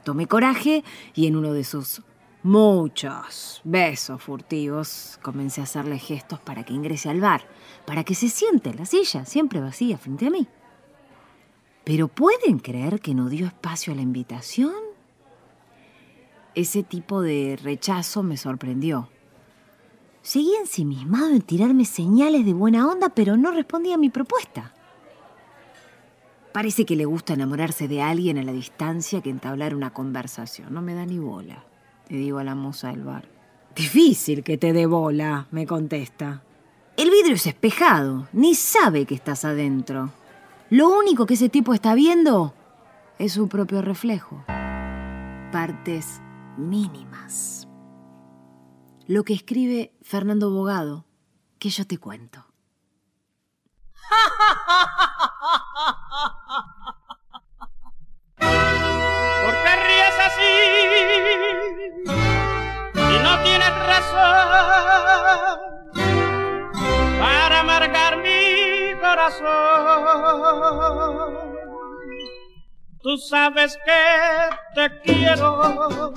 [0.03, 0.83] Tomé coraje
[1.15, 2.03] y en uno de sus
[2.43, 7.47] muchos besos furtivos comencé a hacerle gestos para que ingrese al bar,
[7.87, 10.49] para que se siente en la silla, siempre vacía, frente a mí.
[11.85, 14.90] Pero ¿pueden creer que no dio espacio a la invitación?
[16.55, 19.09] Ese tipo de rechazo me sorprendió.
[20.23, 24.75] Seguía ensimismado en tirarme señales de buena onda, pero no respondía a mi propuesta.
[26.53, 30.75] Parece que le gusta enamorarse de alguien a la distancia que entablar una conversación.
[30.75, 31.65] No me da ni bola,
[32.09, 33.29] le digo a la moza del bar.
[33.77, 36.43] Difícil que te dé bola, me contesta.
[36.97, 40.11] El vidrio es espejado, ni sabe que estás adentro.
[40.71, 42.53] Lo único que ese tipo está viendo
[43.19, 44.45] es su propio reflejo.
[45.53, 46.21] Partes
[46.69, 47.67] mínimas.
[49.07, 51.07] Lo que escribe Fernando Bogado,
[51.59, 52.47] que yo te cuento.
[58.39, 60.53] ¿Por qué ríes así?
[62.95, 65.59] Si no tienes razón
[67.19, 69.49] para amargar mi corazón.
[73.03, 76.13] Tú sabes que te quiero.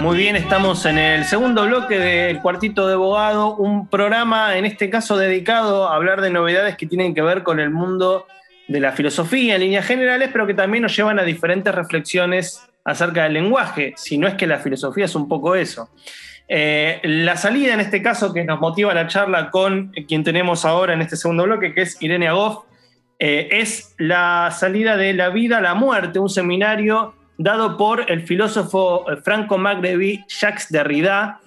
[0.00, 4.90] Muy bien, estamos en el segundo bloque del Cuartito de Abogado, un programa en este
[4.90, 8.26] caso dedicado a hablar de novedades que tienen que ver con el mundo
[8.66, 13.24] de la filosofía en líneas generales, pero que también nos llevan a diferentes reflexiones acerca
[13.24, 15.88] del lenguaje, si no es que la filosofía es un poco eso.
[16.46, 20.92] Eh, la salida en este caso que nos motiva la charla con quien tenemos ahora
[20.92, 22.64] en este segundo bloque, que es Irene Agoff,
[23.18, 28.22] eh, es la salida de La vida a la muerte, un seminario dado por el
[28.22, 31.40] filósofo franco magrebí Jacques Derrida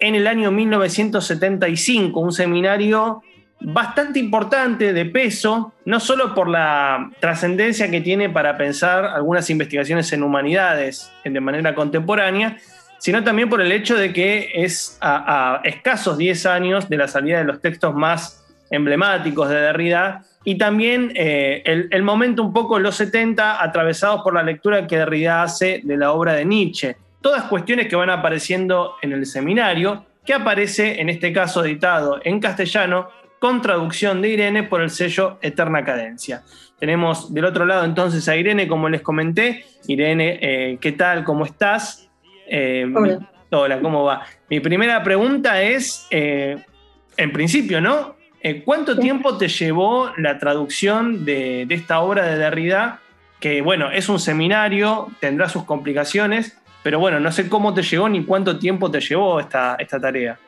[0.00, 3.22] en el año 1975, un seminario
[3.60, 10.12] bastante importante de peso, no solo por la trascendencia que tiene para pensar algunas investigaciones
[10.12, 12.56] en humanidades de manera contemporánea,
[12.98, 17.08] sino también por el hecho de que es a, a escasos 10 años de la
[17.08, 22.78] salida de los textos más emblemáticos de Derrida y también eh, el, momento un poco
[22.78, 26.96] los 70 atravesados por la lectura que Derrida hace de la obra de Nietzsche.
[27.22, 32.40] Todas cuestiones que van apareciendo en el seminario, que aparece en este caso editado en
[32.40, 36.42] castellano con traducción de Irene por el sello Eterna Cadencia.
[36.78, 39.64] Tenemos del otro lado entonces a Irene, como les comenté.
[39.86, 41.24] Irene, eh, ¿qué tal?
[41.24, 42.10] ¿Cómo estás?
[42.46, 43.30] Eh, hola.
[43.50, 44.26] hola, ¿cómo va?
[44.50, 48.16] Mi primera pregunta es, en principio, ¿no?
[48.46, 53.00] Eh, ¿Cuánto tiempo te llevó la traducción de, esta obra de Derrida?
[53.40, 58.06] Que bueno, es un seminario, tendrá sus complicaciones, pero bueno, no sé cómo te llegó
[58.06, 60.38] ni cuánto tiempo te llevó esta, esta tarea.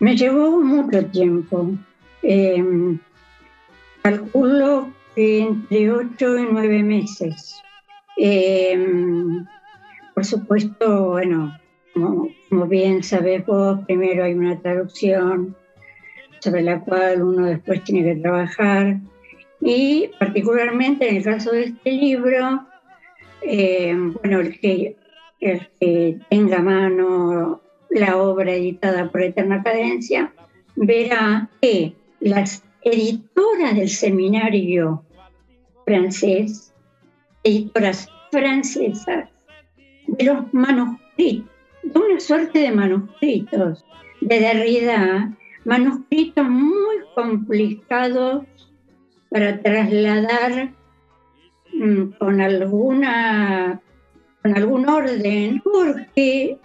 [0.00, 1.70] Me llevó mucho tiempo.
[2.20, 2.98] Em,
[4.02, 7.62] calculo que entre ocho y nueve meses.
[8.16, 9.46] Em,
[10.16, 11.56] por supuesto, bueno,
[11.92, 15.54] como, como bien sabes vos, primero hay una traducción,
[16.44, 18.98] sobre la cual uno después tiene que trabajar.
[19.62, 22.66] Y particularmente en el caso de este libro,
[23.40, 24.96] eh, bueno, el que,
[25.40, 30.34] el que tenga a mano la obra editada por Eterna Cadencia,
[30.76, 35.02] verá que las editoras del seminario
[35.86, 36.74] francés,
[37.42, 39.30] editoras francesas,
[40.06, 41.48] de los manuscritos,
[41.82, 43.82] de una suerte de manuscritos
[44.20, 48.44] de Derrida, manuscritos muy complicados
[49.30, 50.72] para trasladar
[51.72, 53.80] mm, con alguna
[54.42, 56.58] con algún orden porque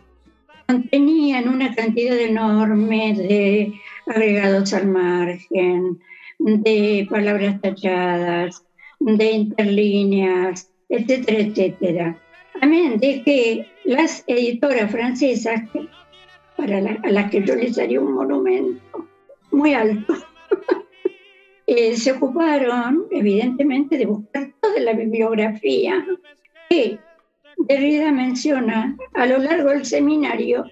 [0.68, 3.74] contenían una cantidad enorme de
[4.06, 6.00] agregados al margen,
[6.40, 8.64] de palabras tachadas,
[9.00, 12.18] de interlíneas, etcétera, etcétera.
[12.62, 15.62] Amén de que las editoras francesas,
[16.58, 18.89] para a las que yo les haría un monumento,
[19.52, 20.14] muy alto.
[21.72, 26.04] Eh, se ocuparon, evidentemente, de buscar toda la bibliografía
[26.68, 26.98] que
[27.58, 30.66] Derrida menciona a lo largo del seminario,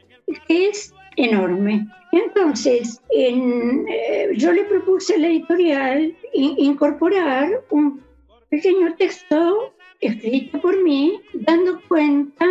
[0.48, 1.88] que es enorme.
[2.12, 8.02] Entonces, eh, yo le propuse a la editorial incorporar un
[8.50, 12.48] pequeño texto escrito por mí, dando cuenta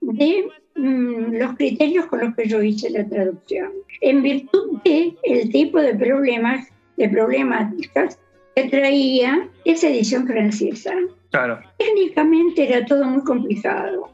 [0.00, 5.80] de los criterios con los que yo hice la traducción, en virtud de el tipo
[5.80, 8.18] de problemas, de problemáticas
[8.54, 10.94] que traía esa edición francesa.
[11.30, 11.60] Claro.
[11.78, 14.10] Técnicamente era todo muy complicado,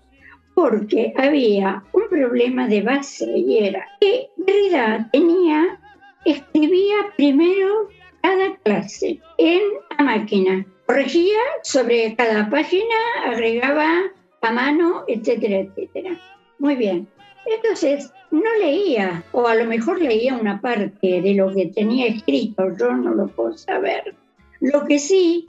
[0.54, 5.78] porque había un problema de base y era que Derrida tenía,
[6.24, 7.88] escribía primero
[8.22, 9.62] cada clase en
[9.98, 12.94] la máquina, corregía sobre cada página,
[13.26, 14.02] agregaba
[14.42, 16.18] a mano, etcétera, etcétera.
[16.62, 17.08] Muy bien.
[17.44, 22.68] Entonces, no leía, o a lo mejor leía una parte de lo que tenía escrito,
[22.78, 24.14] yo no lo puedo saber.
[24.60, 25.48] Lo que sí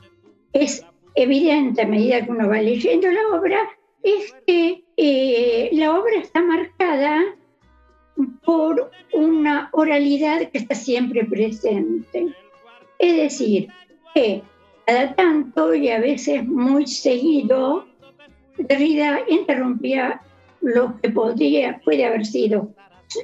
[0.53, 0.83] es
[1.13, 3.59] evidente a medida que uno va leyendo la obra
[4.01, 7.21] es que eh, la obra está marcada
[8.43, 12.33] por una oralidad que está siempre presente.
[12.97, 13.67] Es decir,
[14.15, 14.41] que
[14.87, 17.85] cada tanto y a veces muy seguido,
[18.57, 20.19] Derrida interrumpía
[20.63, 22.73] lo que podría, puede haber sido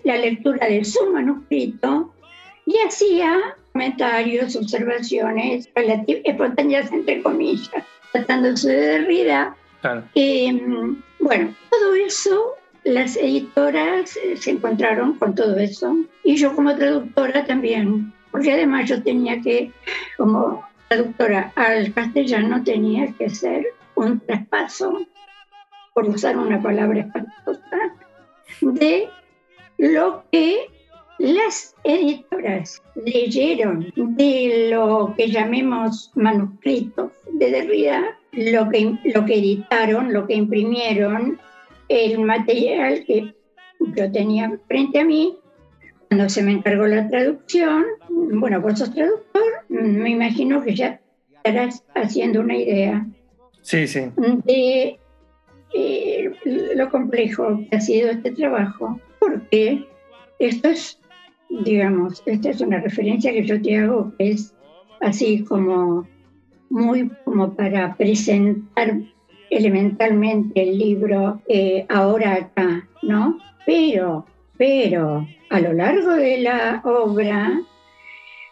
[0.03, 2.13] la lectura de su manuscrito
[2.65, 5.69] y hacía comentarios, observaciones
[6.05, 7.71] espontáneas, entre comillas,
[8.11, 9.55] tratándose de Derrida.
[10.13, 16.75] Em, bueno, todo eso, las editoras eh, se encontraron con todo eso y yo como
[16.75, 19.71] traductora también, porque además yo tenía que,
[20.17, 25.05] como traductora al castellano, tenía que hacer un traspaso,
[25.99, 27.77] por usar una palabra espantosa,
[28.61, 29.09] de
[29.77, 30.67] lo que
[31.17, 40.13] las editoras leyeron de lo que llamemos manuscritos de Derrida, lo que, lo que editaron,
[40.13, 41.37] lo que imprimieron,
[41.89, 43.35] el material que
[43.79, 45.37] yo tenía frente a mí,
[46.07, 51.01] cuando se me encargó la traducción, bueno, vos sos traductor, me imagino que ya
[51.35, 53.05] estarás haciendo una idea
[53.63, 54.11] sí, sí.
[54.45, 54.97] de
[56.75, 59.85] lo complejo que ha sido este trabajo, porque
[60.39, 60.99] esto es
[61.49, 64.53] digamos, esta es una referencia que yo te hago, que es
[65.01, 66.07] así como
[66.69, 68.99] muy como para presentar
[69.49, 73.39] elementalmente el libro eh, ahora acá, ¿no?
[73.65, 74.25] Pero,
[74.57, 77.59] pero a lo largo de la obra,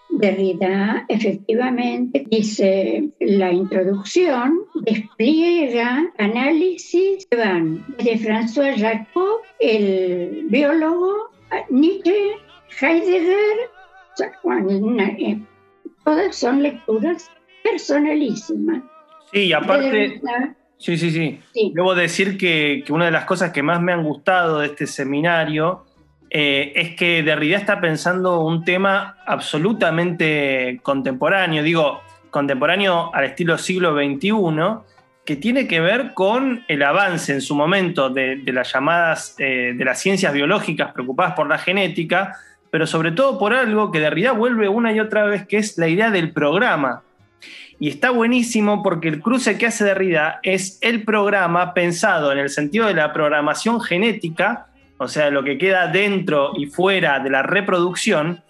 [0.09, 11.29] Derrida efectivamente dice la introducción, despliega análisis que van de François Jacob, el biólogo,
[11.69, 12.37] Nietzsche,
[12.79, 13.69] Heidegger,
[15.19, 15.39] eh,
[16.03, 17.29] todas son lecturas
[17.63, 18.83] personalísimas.
[19.31, 20.21] Sí, aparte,
[20.77, 24.59] sí, sí, sí, Debo decir que, una de las cosas que más me han gustado
[24.59, 25.86] de este seminario
[26.29, 33.95] eh, es que Derrida está pensando un tema absolutamente contemporáneo, digo, contemporáneo al estilo siglo
[33.95, 34.33] XXI,
[35.25, 39.85] que tiene que ver con el avance en su momento de, las llamadas, eh, de
[39.85, 42.37] las ciencias biológicas preocupadas por la genética,
[42.69, 45.87] pero sobre todo por algo que Derrida vuelve una y otra vez, que es la
[45.87, 47.03] idea del programa.
[47.79, 52.49] Y está buenísimo porque el cruce que hace Derrida es el programa pensado en el
[52.49, 54.66] sentido de la programación genética,
[54.97, 58.43] o sea, lo que queda dentro y fuera de la reproducción,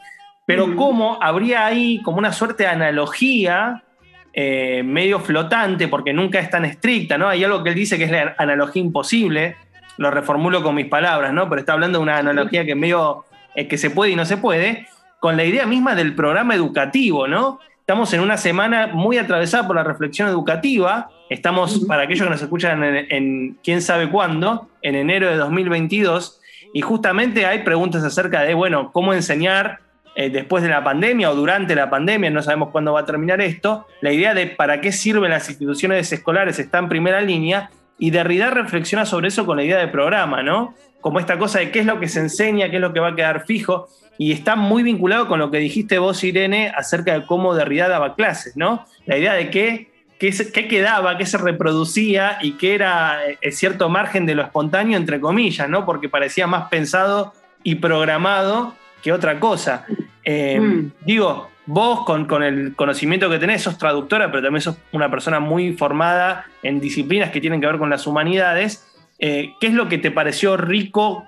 [0.46, 3.84] pero cómo habría ahí como una suerte de analogía
[4.32, 7.28] eh, medio flotante, porque nunca es tan estricta, ¿no?
[7.28, 9.58] Hay algo que él dice que es la analogía imposible,
[9.98, 11.50] lo reformulo con mis palabras, ¿no?
[11.50, 13.26] Pero está hablando de una analogía que medio
[13.56, 14.88] que se puede y no se puede,
[15.20, 17.60] con la idea misma del programa educativo, ¿no?
[17.88, 21.10] Estamos en una semana muy atravesada por la reflexión educativa.
[21.30, 26.42] Estamos, para aquellos que nos escuchan en, quién sabe cuándo, en enero de 2022,
[26.74, 29.80] y justamente hay preguntas acerca de, bueno, cómo enseñar
[30.18, 33.40] eh, después de la pandemia o durante la pandemia, no sabemos cuándo va a terminar
[33.40, 33.88] esto.
[34.02, 38.50] La idea de para qué sirven las instituciones escolares está en primera línea y Derrida
[38.50, 40.76] reflexiona sobre eso con la idea de programa, ¿no?
[41.02, 43.10] como esta cosa de qué es lo que se enseña, qué es lo que va
[43.10, 43.88] a quedar fijo,
[44.18, 48.16] y está muy vinculado con lo que dijiste vos, Irene, acerca de cómo Derrida daba
[48.16, 48.86] clases, ¿no?
[49.06, 54.26] La idea de qué, qué, quedaba, qué se reproducía y qué era eh, cierto margen
[54.26, 55.86] de lo espontáneo, entre comillas, ¿no?
[55.86, 59.86] Porque parecía más pensado y programado que otra cosa.
[60.24, 60.92] Eh, mm.
[61.06, 65.40] Digo, vos con, con, el conocimiento que tenés, sos traductora, pero también sos una persona
[65.40, 68.88] muy formada en disciplinas que tienen que ver con las humanidades.
[69.20, 71.26] Eh, ¿Qué es lo que te pareció rico?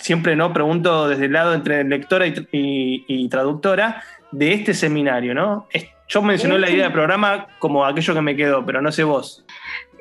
[0.00, 4.02] Siempre no pregunto desde el lado entre lectora y, traductora
[4.32, 5.66] de este seminario, ¿no?
[6.08, 9.44] Yo mencioné la idea de programa como aquello que me quedó, pero no sé vos.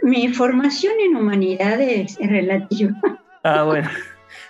[0.01, 2.93] Mi formación en humanidades es relativa.
[3.43, 3.89] Ah, bueno.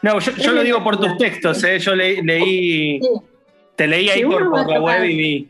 [0.01, 1.79] No, yo, yo lo digo por tus textos, ¿eh?
[1.79, 3.07] yo le- leí, Sí.
[3.75, 5.47] te leí ahí Si por, por la web y vi.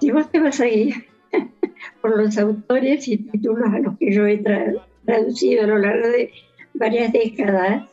[0.00, 1.06] Si vos te vas a ir
[2.00, 6.08] por los autores y títulos a los que yo he tra- traducido a lo largo
[6.08, 6.32] de
[6.74, 7.84] varias décadas,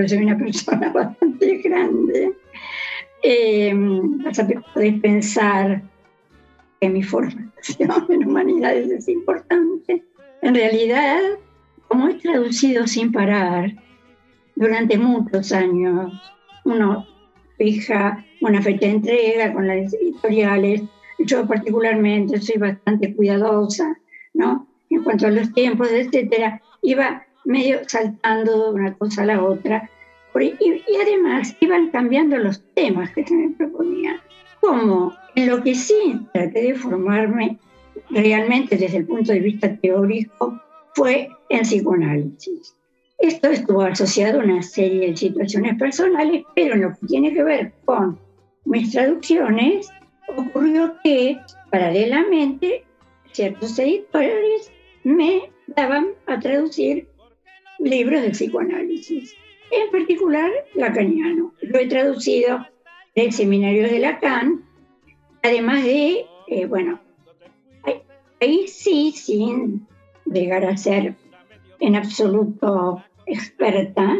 [0.00, 2.32] porque soy una persona bastante grande,
[3.22, 3.74] eh,
[5.02, 5.82] pensar
[6.80, 10.02] que mi formación en humanidades es importante.
[10.40, 11.18] En realidad,
[11.88, 13.74] como he traducido sin parar
[14.56, 16.12] durante muchos años,
[16.64, 17.06] uno
[17.58, 20.82] fija una fecha de entrega con las editoriales.
[21.18, 23.98] Yo particularmente soy bastante cuidadosa,
[24.32, 24.66] ¿no?
[24.88, 29.90] En cuanto a los tiempos, etcétera, iba medio saltando de una cosa a la otra.
[30.38, 34.20] Y además iban cambiando los temas que se me proponían.
[34.60, 37.58] Como en lo que sí traté de formarme
[38.10, 40.60] realmente desde el punto de vista teórico
[40.94, 42.76] fue en psicoanálisis.
[43.18, 47.42] Esto estuvo asociado a una serie de situaciones personales, pero en lo que tiene que
[47.42, 48.18] ver con
[48.64, 49.90] mis traducciones,
[50.36, 51.38] ocurrió que
[51.70, 52.84] paralelamente
[53.32, 54.72] ciertos editores
[55.04, 57.08] me daban a traducir
[57.82, 59.34] libros de psicoanálisis,
[59.70, 61.54] en particular lacaniano.
[61.60, 62.66] Lo he traducido
[63.14, 64.64] del seminario de Lacan,
[65.42, 67.00] además de, eh, bueno,
[68.40, 69.86] ahí, sí, sin
[70.24, 71.14] llegar a ser
[71.80, 74.16] en absoluto experta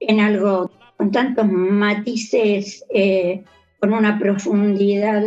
[0.00, 3.42] en algo con tantos matices, eh,
[3.80, 5.22] con una profundidad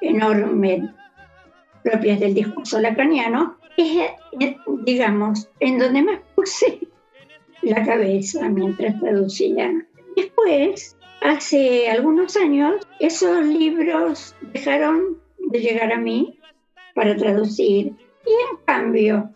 [0.00, 0.90] enorme
[1.82, 6.80] propias del discurso lacaniano, es, eh, digamos, en donde más puse
[7.62, 9.72] la cabeza mientras traducía.
[10.16, 16.38] Después, hace algunos años, esos libros dejaron de llegar a mí
[16.94, 17.92] para traducir
[18.26, 19.30] y en cambio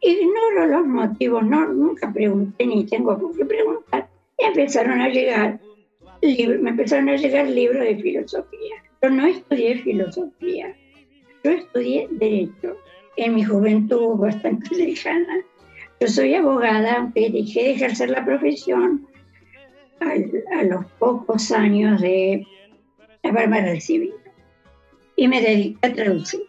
[0.00, 4.08] ignoro los motivos, no, nunca pregunté ni tengo por qué preguntar.
[4.38, 5.60] Empezaron a llegar,
[6.22, 8.76] me empezaron a llegar libros de filosofía.
[9.02, 10.74] Yo no estudié filosofía,
[11.44, 12.76] yo estudié derecho
[13.16, 15.44] en mi juventud bastante lejana.
[16.00, 19.06] Yo soy abogada, aunque dejé de ejercer la profesión
[20.00, 22.46] a, los pocos años de
[23.22, 24.16] haberme recibido.
[25.16, 26.42] Y me dediqué a traducir.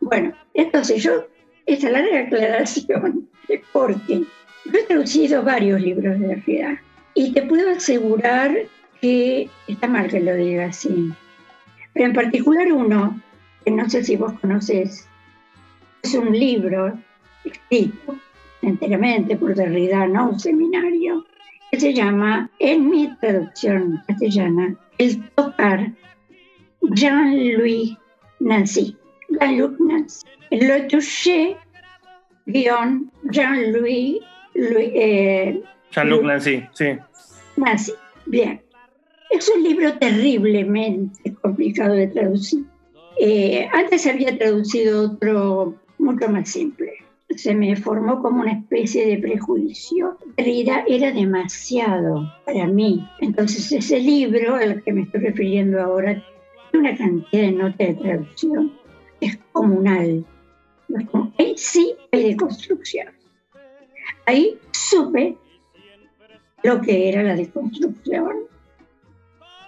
[0.00, 1.26] Bueno, entonces yo,
[1.66, 3.28] esta larga aclaración
[3.72, 4.24] porque
[4.64, 6.82] yo he traducido varios libros de Derrida
[7.14, 8.56] y te puedo asegurar
[9.00, 11.12] que está mal que lo diga así.
[11.92, 13.20] Pero en particular uno,
[13.64, 15.06] que no sé si vos conoces,
[16.02, 16.98] es un libro
[17.44, 18.18] escrito
[18.68, 21.24] enteramente por Derrida, no un seminario,
[21.70, 25.92] que se llama, en mi traducción castellana, El tocar
[26.82, 27.96] Jean-Louis
[28.40, 28.96] Nancy.
[29.28, 30.26] Jean-Luc Nancy.
[30.50, 31.56] Le touché,
[32.46, 34.20] guion, Jean-Louis
[34.58, 35.62] Louis, eh,
[35.92, 36.86] Jean-Luc Nancy, sí.
[37.56, 37.92] Nancy.
[38.26, 38.60] Bien.
[39.30, 42.64] Es un libro terriblemente complicado de traducir.
[43.20, 46.92] Eh, antes había traducido otro mucho más simple.
[47.38, 50.18] Se me formó como una especie de prejuicio.
[50.36, 53.08] Derrida era demasiado para mí.
[53.20, 56.20] Entonces ese libro al que me estoy refiriendo ahora
[56.72, 58.72] tiene una cantidad de notas de traducción
[59.20, 60.24] descomunal.
[61.38, 63.06] Ahí sí hay deconstrucción.
[64.26, 65.36] Ahí supe
[66.64, 68.32] lo que era la deconstrucción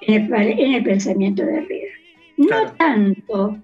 [0.01, 1.89] en el, en el pensamiento de Derrida.
[2.37, 2.73] No Claro.
[2.79, 3.59] tanto,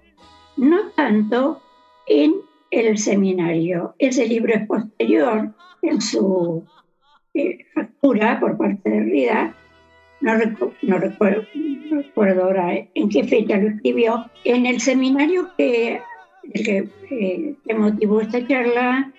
[0.55, 1.61] no tanto
[2.07, 3.95] en el seminario.
[3.99, 6.65] Ese libro es posterior en su
[7.33, 9.55] eh, factura por parte de Derrida.
[10.21, 14.25] No, recu- no recuerdo, no recuerdo ahora en qué fecha lo escribió.
[14.43, 16.01] En el seminario que,
[16.53, 19.13] que, eh, que motivó esta charla,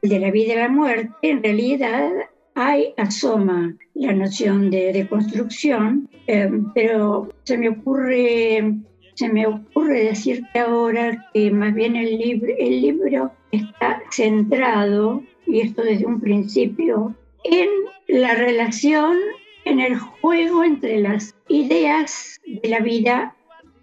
[0.00, 2.10] el de la vida y la muerte, en realidad
[2.54, 8.74] hay, asoma la noción de, de construcción, eh, pero se me ocurre
[9.14, 16.06] se me ocurre decirte ahora que más bien el libro, está centrado, y esto desde
[16.06, 17.68] un principio, en
[18.08, 19.16] la relación,
[19.64, 23.36] en el juego entre las ideas de la vida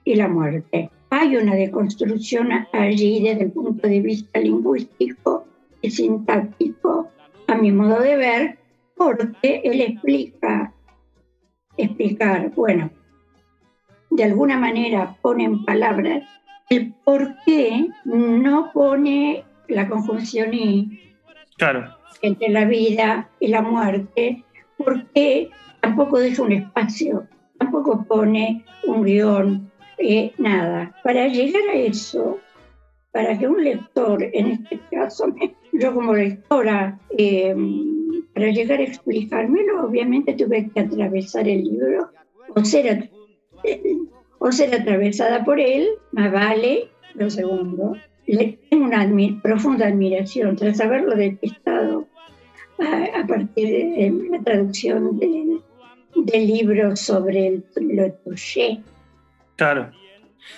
[0.04, 0.90] y la muerte.
[1.12, 5.46] Hay una deconstrucción allí desde el punto de vista lingüístico
[5.82, 7.10] y sintáctico,
[7.48, 8.60] a mi modo de ver,
[8.96, 10.74] porque él explica,
[11.78, 12.92] explicar, bueno,
[14.12, 16.24] de alguna manera pone en palabras
[16.70, 20.99] el por qué no pone la conjunción y
[21.57, 21.95] Claro.
[22.22, 24.43] entre la vida y la muerte,
[24.78, 25.49] porque
[25.82, 30.95] tampoco deja un espacio, tampoco pone un guion, eh, nada.
[31.03, 32.39] Para llegar a eso,
[33.12, 37.55] para que un lector, en este caso me- yo como lectora, eh,
[38.34, 42.10] para llegar a explicármelo, obviamente tuve que atravesar el libro
[42.55, 43.10] o ser,
[44.39, 47.95] o ser atravesada por él, más vale, lo segundo.
[48.26, 49.07] Le tengo una
[49.41, 52.07] profunda admiración tras haberlo detestado
[52.80, 58.80] a, a partir de la traducción del libro sobre el, lo touché.
[59.55, 59.91] Claro.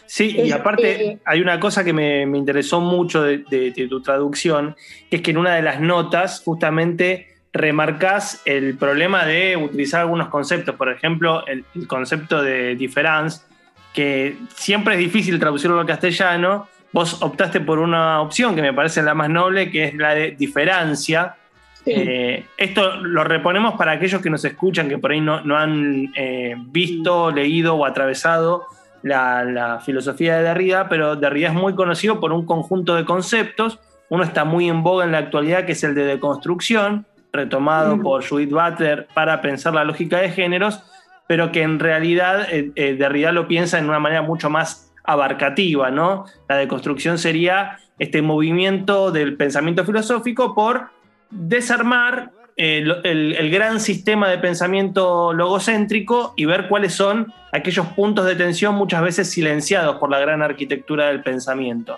[0.05, 4.75] Sí, y aparte hay una cosa que me, interesó mucho de, tu traducción,
[5.09, 10.29] que es que en una de las notas justamente remarcas el problema de utilizar algunos
[10.29, 13.41] conceptos, por ejemplo, el, concepto de difference,
[13.93, 19.01] que siempre es difícil traducirlo al castellano, vos optaste por una opción que me parece
[19.01, 21.35] la más noble, que es la de diferencia.
[21.85, 26.55] Eh, esto lo reponemos para aquellos que nos escuchan, que por ahí no, han eh,
[26.57, 28.65] visto, leído o atravesado
[29.03, 33.79] la, filosofía de Derrida, pero Derrida es muy conocido por un conjunto de conceptos.
[34.09, 38.27] Uno está muy en boga en la actualidad, que es el de deconstrucción, retomado por
[38.27, 40.83] Judith Butler para pensar la lógica de géneros,
[41.27, 45.89] pero que en realidad eh, eh, Derrida lo piensa en una manera mucho más abarcativa,
[45.91, 46.25] ¿no?
[46.47, 50.89] La deconstrucción sería este movimiento del pensamiento filosófico por
[51.29, 58.75] desarmar el, gran sistema de pensamiento logocéntrico y ver cuáles son aquellos puntos de tensión
[58.75, 61.97] muchas veces silenciados por la gran arquitectura del pensamiento.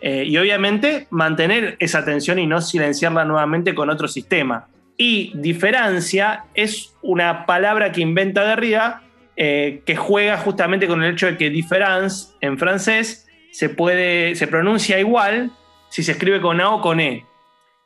[0.00, 4.68] Eh, y obviamente mantener esa tensión y no silenciarla nuevamente con otro sistema.
[4.96, 9.02] Y diferencia es una palabra que inventa Derrida
[9.36, 14.46] eh, que juega justamente con el hecho de que différence en francés se, puede, se
[14.46, 15.50] pronuncia igual
[15.90, 17.24] si se escribe con A o con E.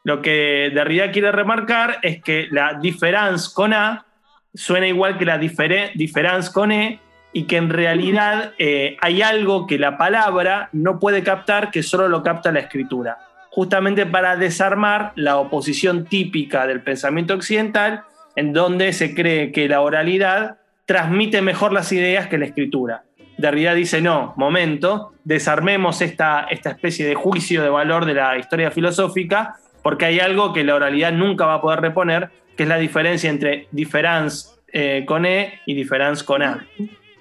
[0.05, 4.07] Lo que Derrida quiere remarcar es que la difference con A
[4.55, 7.01] suena igual que la difference con E
[7.33, 12.09] y que en realidad eh, hay algo que la palabra no puede captar que solo
[12.09, 13.19] lo capta la escritura,
[13.51, 18.03] justamente para desarmar la oposición típica del pensamiento occidental,
[18.37, 23.05] en donde se cree que la oralidad transmite mejor las ideas que la escritura.
[23.39, 28.71] Derrida dice, no, momento, desarmemos esta, esta especie de juicio de valor de la historia
[28.71, 32.77] filosófica porque hay algo que la oralidad nunca va a poder reponer, que es la
[32.77, 36.67] diferencia entre difference eh, con E y difference con A.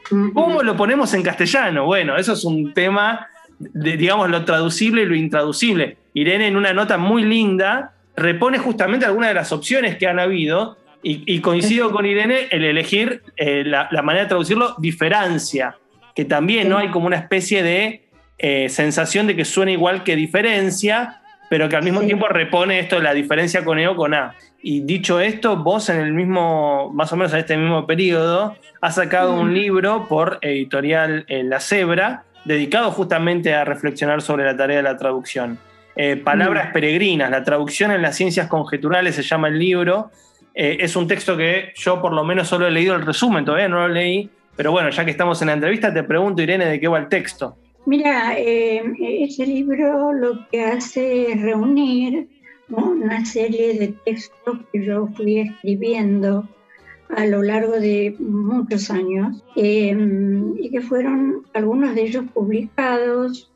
[0.09, 1.85] ¿Cómo lo ponemos en castellano?
[1.85, 3.27] Bueno, eso es un tema,
[3.59, 5.97] de, digamos, lo traducible y lo intraducible.
[6.13, 10.77] Irene en una nota muy linda repone justamente algunas de las opciones que han habido
[11.01, 15.77] y, coincido con Irene el elegir eh, la, manera de traducirlo diferencia,
[16.13, 18.03] que también no hay como una especie de
[18.37, 22.97] eh, sensación de que suena igual que diferencia, pero que al mismo tiempo repone esto
[22.97, 24.35] de la diferencia con E o con A.
[24.61, 28.95] Y dicho esto, vos en el mismo, más o menos en este mismo periodo, has
[28.95, 34.77] sacado un libro por editorial eh, La Cebra, dedicado justamente a reflexionar sobre la tarea
[34.77, 35.57] de la traducción.
[35.95, 40.11] Eh, Palabras peregrinas, la traducción en las ciencias conjeturales se llama el libro.
[40.53, 43.69] Eh, es un texto que yo por lo menos solo he leído el resumen, todavía
[43.69, 46.79] no lo leí, pero bueno, ya que estamos en la entrevista, te pregunto, Irene, de
[46.79, 47.55] qué va el texto.
[47.85, 52.27] Mira, ese libro lo que hace es reunir
[52.69, 56.47] una serie de textos que yo fui escribiendo
[57.09, 63.51] a lo largo de muchos años em, y que fueron algunos de ellos publicados,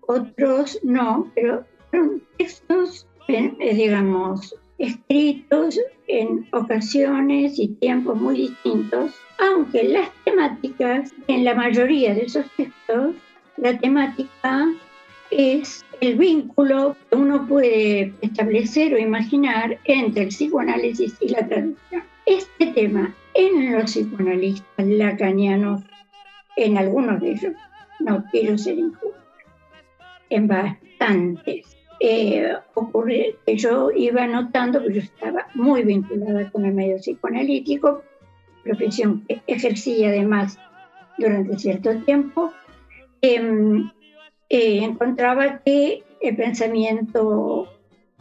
[0.00, 9.84] otros no, pero fueron textos, eh, digamos, escritos en ocasiones y tiempos muy distintos, aunque
[9.84, 13.14] las temáticas en la mayoría de esos textos
[13.56, 14.66] la temática
[15.36, 22.02] es el vínculo que uno puede establecer o imaginar entre el psicoanálisis y la traducción.
[22.26, 25.82] Este tema en los psicoanalistas lacanianos,
[26.56, 27.52] en algunos de ellos,
[28.00, 29.14] no quiero ser injusto,
[30.30, 36.74] en bastantes, eh, ocurre que yo iba notando que yo estaba muy vinculada con el
[36.74, 38.02] medio psicoanalítico,
[38.62, 40.58] profesión que ejercí además
[41.18, 42.52] durante cierto tiempo,
[43.26, 43.90] Em,
[44.48, 47.68] eh, encontraba que el pensamiento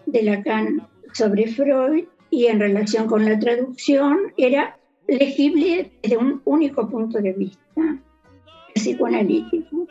[0.06, 6.90] de Lacan sobre Freud y en relación con la traducción era legible desde un único
[6.90, 8.00] punto de vista,
[8.74, 9.88] psicoanalítico.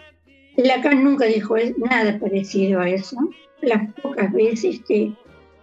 [0.56, 3.16] Lacan nunca dijo nada parecido a eso.
[3.60, 5.12] Las pocas veces que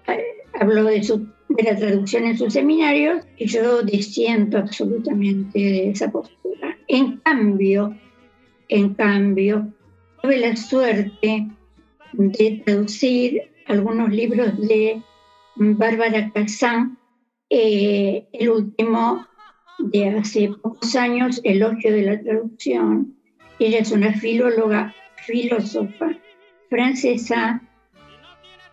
[0.07, 0.23] eh,
[0.59, 1.01] habló de,
[1.49, 6.77] de la traducción en sus seminarios, yo disiento absolutamente de esa postura.
[6.87, 7.95] En cambio,
[8.69, 9.67] en cambio,
[10.21, 11.47] tuve la suerte
[12.13, 15.01] de traducir algunos libros de
[15.55, 16.97] Bárbara Casán,
[17.49, 19.25] eh, el último
[19.79, 23.15] de hace pocos años, Elogio de la Traducción.
[23.59, 24.93] Ella es una filóloga,
[25.25, 26.11] filósofa
[26.69, 27.61] francesa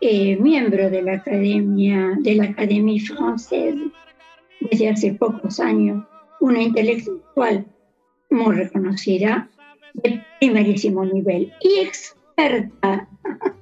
[0.00, 3.90] eh, miembro de la Academia, de la Académie Française
[4.60, 6.04] desde hace pocos años,
[6.40, 7.66] una intelectual
[8.30, 9.48] muy reconocida
[10.38, 13.08] primerísimo nivel y experta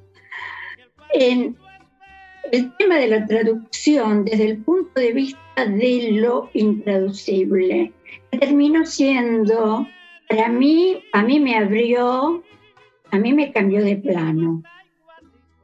[1.14, 1.56] en
[2.52, 7.92] el tema de la traducción desde el punto de vista de lo intraducible.
[8.38, 9.86] Terminó siendo,
[10.28, 12.42] para mí, a mí me abrió,
[13.10, 14.62] a mí me cambió de plano.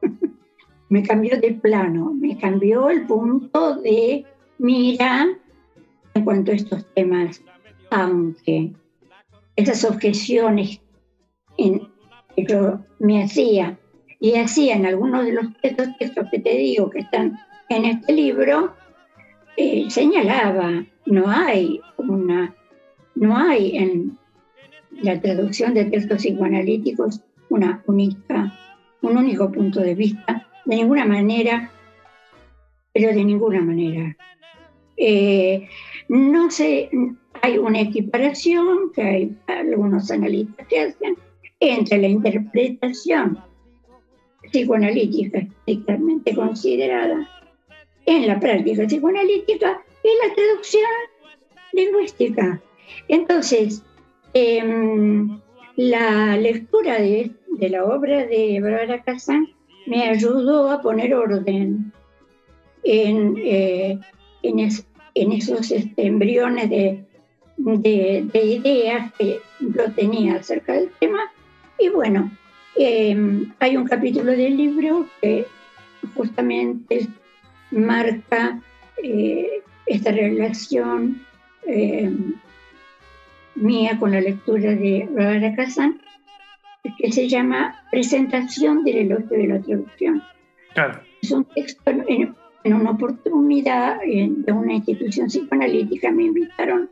[0.88, 4.24] me cambió de plano, me cambió el punto de
[4.58, 5.28] mira
[6.14, 7.42] en cuanto a estos temas,
[7.90, 8.72] aunque
[9.56, 10.80] esas objeciones
[12.36, 13.78] que yo me hacía
[14.18, 17.38] y hacía en algunos de los textos, que te digo que están
[17.70, 18.74] en este libro,
[19.56, 22.54] eh, señalaba, no hay una,
[23.14, 24.18] no hay en
[25.02, 28.52] la traducción de textos psicoanalíticos una única,
[29.00, 31.70] un único punto de vista, de ninguna manera,
[32.92, 34.16] pero de ninguna manera.
[34.96, 35.66] Eh,
[36.08, 36.90] no sé,
[37.40, 41.16] hay una equiparación que hay algunos analistas que hacen
[41.60, 43.38] entre la interpretación
[44.50, 47.28] psicoanalítica estrictamente considerada
[48.06, 50.90] en la práctica psicoanalítica y la traducción
[51.72, 52.60] lingüística.
[53.08, 53.82] Entonces,
[54.34, 55.38] em,
[55.76, 59.48] la lectura de, la obra de Barbara Kazan
[59.86, 61.92] me ayudó a poner orden
[62.82, 63.98] en, eh,
[64.42, 67.04] esos embriones de,
[68.32, 71.30] ideas que yo tenía acerca del tema.
[71.80, 72.30] Y bueno,
[72.76, 75.46] em, hay un capítulo del libro que
[76.14, 77.08] justamente
[77.70, 78.60] marca
[79.02, 81.22] eh, esta relación
[81.66, 82.34] em,
[83.54, 86.00] mía con la lectura de Barbara Kazan,
[86.98, 90.22] que se llama Presentación del elogio de la traducción.
[91.22, 96.90] Es un texto en, en una oportunidad de una institución psicoanalítica me invitaron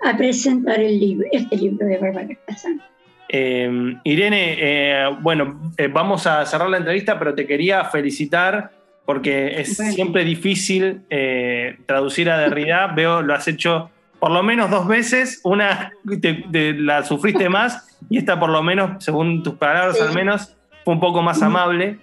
[0.00, 2.80] a presentar el libro, este libro de Bárbara Casán.
[3.28, 8.70] Em, Irene, eh, bueno, eh, vamos a cerrar la entrevista, pero te quería felicitar
[9.04, 12.86] porque es siempre difícil eh, traducir a Derrida.
[12.96, 18.40] Veo, lo has hecho por lo menos dos veces, una la sufriste más y esta
[18.40, 21.98] por lo menos, según tus palabras al menos, fue un poco más amable.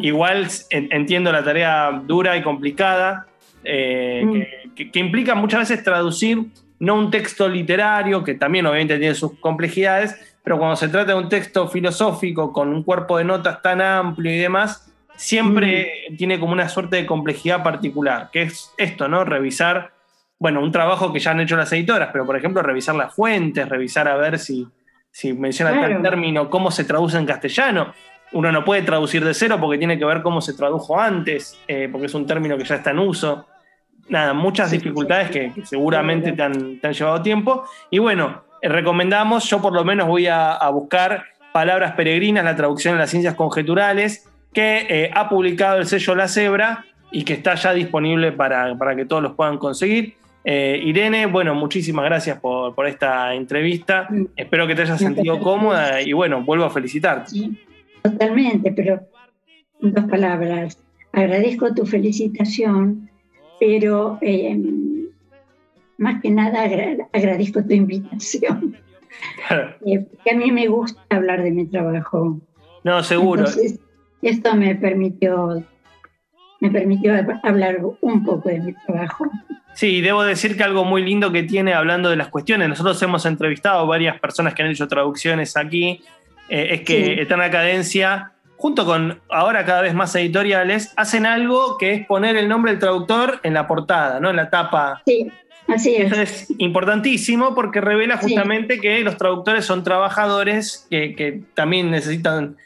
[0.00, 3.26] Igual entiendo la tarea dura y complicada,
[3.62, 4.40] mm.
[4.74, 6.46] que, implica muchas veces traducir
[6.80, 11.18] no un texto literario, que también obviamente tiene sus complejidades, pero cuando se trata de
[11.18, 16.16] un texto filosófico con un cuerpo de notas tan amplio y demás, siempre mm.
[16.16, 19.24] tiene como una suerte de complejidad particular, que es esto, ¿no?
[19.24, 19.92] Revisar,
[20.38, 23.68] bueno, un trabajo que ya han hecho las editoras, pero por ejemplo, revisar las fuentes,
[23.68, 24.66] revisar a ver si,
[25.10, 27.92] si menciona tal término, cómo se traduce en castellano
[28.32, 31.88] uno no puede traducir de cero porque tiene que ver cómo se tradujo antes, eh,
[31.90, 33.46] porque es un término que ya está en uso.
[34.10, 37.64] Nada, muchas dificultades que, seguramente te han, llevado tiempo.
[37.90, 42.94] Y bueno, eh, recomendamos, yo por lo menos voy a, buscar Palabras Peregrinas, la traducción
[42.94, 47.54] de las ciencias conjeturales, que eh, ha publicado el sello La Cebra y que está
[47.54, 50.14] ya disponible para, que todos los puedan conseguir.
[50.44, 54.08] Irene, bueno, muchísimas gracias por, por, esta entrevista.
[54.10, 54.26] Mm.
[54.36, 57.30] Espero que te hayas sentido cómoda y bueno, vuelvo a felicitarte.
[58.02, 59.00] Totalmente, pero
[59.80, 60.78] dos palabras.
[61.12, 63.09] Agradezco tu felicitación,
[63.60, 64.58] pero eh,
[65.98, 66.64] más que nada
[67.12, 68.76] agradezco tu invitación.
[69.84, 72.40] Eh, porque a mí me gusta hablar de mi trabajo.
[72.84, 73.44] No, seguro.
[74.22, 75.62] esto me permitió,
[76.60, 79.26] me permitió hablar un poco de mi trabajo.
[79.74, 83.26] Sí, debo decir que algo muy lindo que tiene hablando de las cuestiones, nosotros hemos
[83.26, 86.00] entrevistado varias personas que han hecho traducciones aquí
[86.48, 87.20] eh, es que sí.
[87.20, 92.46] Eterna Cadencia, junto con ahora cada vez más editoriales, hacen algo que es poner el
[92.46, 94.28] nombre del traductor en la portada, ¿no?
[94.28, 95.00] En la tapa.
[95.06, 95.32] Sí.
[95.66, 96.12] Así es.
[96.12, 102.58] Eso es importantísimo porque revela justamente que los traductores son trabajadores que, también necesitan,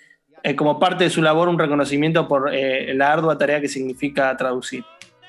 [0.42, 4.36] eh, como parte de su labor, un reconocimiento por eh, la ardua tarea que significa
[4.36, 4.84] traducir.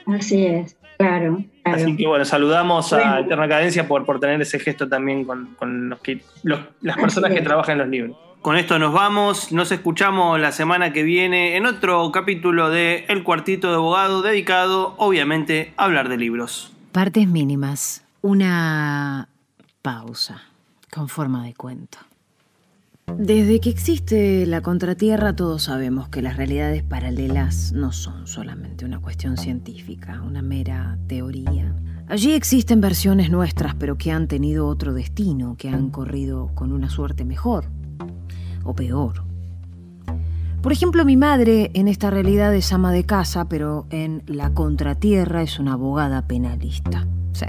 [0.07, 1.43] Así es, claro.
[1.63, 5.99] Así que bueno, saludamos a Eterna Cadencia por, por tener ese gesto también con, los
[5.99, 8.24] que, las personas que trabajan en los libros.
[8.45, 13.23] Con esto nos vamos, nos escuchamos la semana que viene en otro capítulo de El
[13.23, 16.71] Cuartito de Abogado dedicado obviamente a hablar de libros.
[16.91, 19.29] Partes mínimas, una
[19.81, 20.43] pausa
[20.93, 21.97] con forma de cuento.
[23.17, 28.99] Desde que existe la contratierra todos sabemos que las realidades paralelas no son solamente una
[28.99, 31.73] cuestión científica, una mera teoría.
[32.07, 36.91] Allí existen versiones nuestras pero que han tenido otro destino, que han corrido con una
[36.91, 37.65] suerte mejor
[38.66, 39.24] o peor.
[40.61, 45.43] Por ejemplo, mi madre en esta realidad es ama de casa, pero en la contratierra
[45.43, 47.05] es una abogada penalista.
[47.34, 47.45] Sí.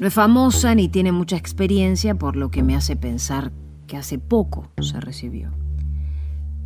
[0.00, 3.52] No es famosa ni tiene mucha experiencia, por lo que me hace pensar
[3.86, 5.50] que hace poco se recibió.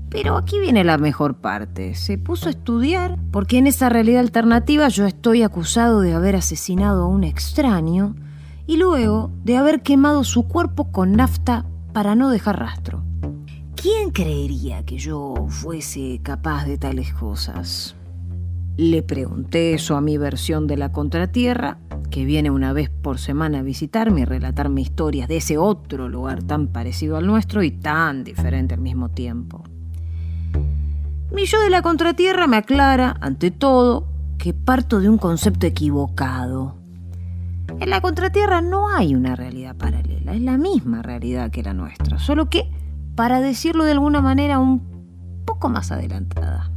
[0.08, 1.94] Pero aquí viene la mejor parte.
[1.94, 7.04] Se puso a estudiar porque en esa realidad alternativa yo estoy acusado de haber asesinado
[7.04, 8.14] a un extraño
[8.66, 13.02] y luego de haber quemado su cuerpo con nafta para no dejar rastro.
[13.82, 17.96] ¿Quién creería que yo fuese capaz de tales cosas?
[18.76, 21.78] Le pregunté eso a mi versión de la contratierra,
[22.08, 26.44] que viene una vez por semana a visitarme y relatarme historias de ese otro lugar
[26.44, 29.64] tan parecido al nuestro y tan diferente al mismo tiempo.
[31.32, 34.06] Mi yo de la contratierra me aclara, ante todo,
[34.38, 36.76] que parto de un concepto equivocado.
[37.80, 42.20] En la contratierra no hay una realidad paralela, es la misma realidad que la nuestra,
[42.20, 42.70] solo que,
[43.14, 44.82] para decirlo de alguna manera, un
[45.44, 46.70] poco más adelantada.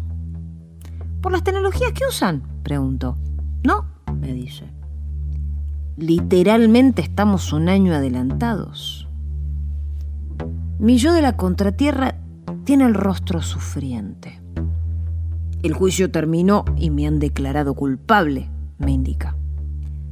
[1.21, 2.43] ¿Por las tecnologías que usan?
[2.63, 3.17] Pregunto.
[3.63, 3.85] No,
[4.19, 4.71] me dice.
[5.97, 9.07] Literalmente estamos un año adelantados.
[10.77, 12.15] Mi yo de la contratierra
[12.65, 14.41] tiene el rostro sufriente.
[15.63, 19.35] El juicio terminó y me han declarado culpable, me indica,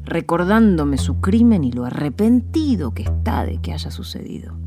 [0.03, 4.62] recordándome su crimen y lo arrepentido que está de que haya sucedido.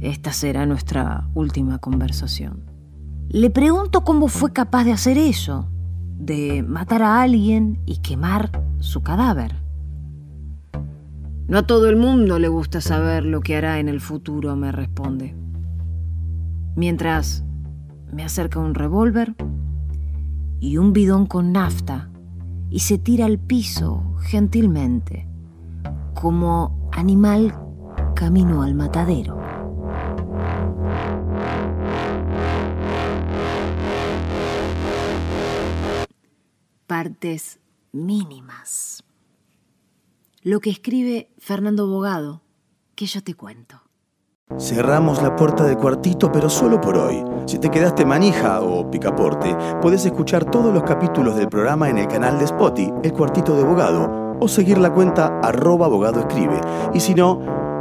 [0.00, 2.64] Esta será nuestra última conversación.
[3.28, 5.68] Le pregunto cómo fue capaz de hacer eso,
[6.18, 9.56] de matar a alguien y quemar su cadáver.
[11.46, 14.72] No a todo el mundo le gusta saber lo que hará en el futuro, me
[14.72, 15.36] responde.
[16.76, 17.44] Mientras
[18.12, 19.34] me acerca un revólver
[20.60, 22.10] y un bidón con nafta
[22.70, 25.28] y se tira al piso gentilmente,
[26.14, 27.54] como animal
[28.14, 29.43] camino al matadero.
[36.86, 37.60] Partes
[37.92, 39.04] mínimas.
[40.42, 42.42] Lo que escribe Fernando Bogado,
[42.94, 43.80] que yo te cuento.
[44.58, 47.24] Cerramos la puerta del cuartito, pero solo por hoy.
[47.46, 52.06] Si te quedaste manija o picaporte, puedes escuchar todos los capítulos del programa en el
[52.06, 55.88] canal de Spotify, El Cuartito de Abogado, o seguir la cuenta arroba.
[56.92, 57.38] Y si no,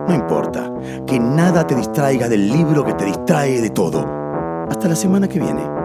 [0.08, 0.74] no importa.
[1.06, 4.06] Que nada te distraiga del libro que te distrae de todo.
[4.70, 5.83] Hasta la semana que viene.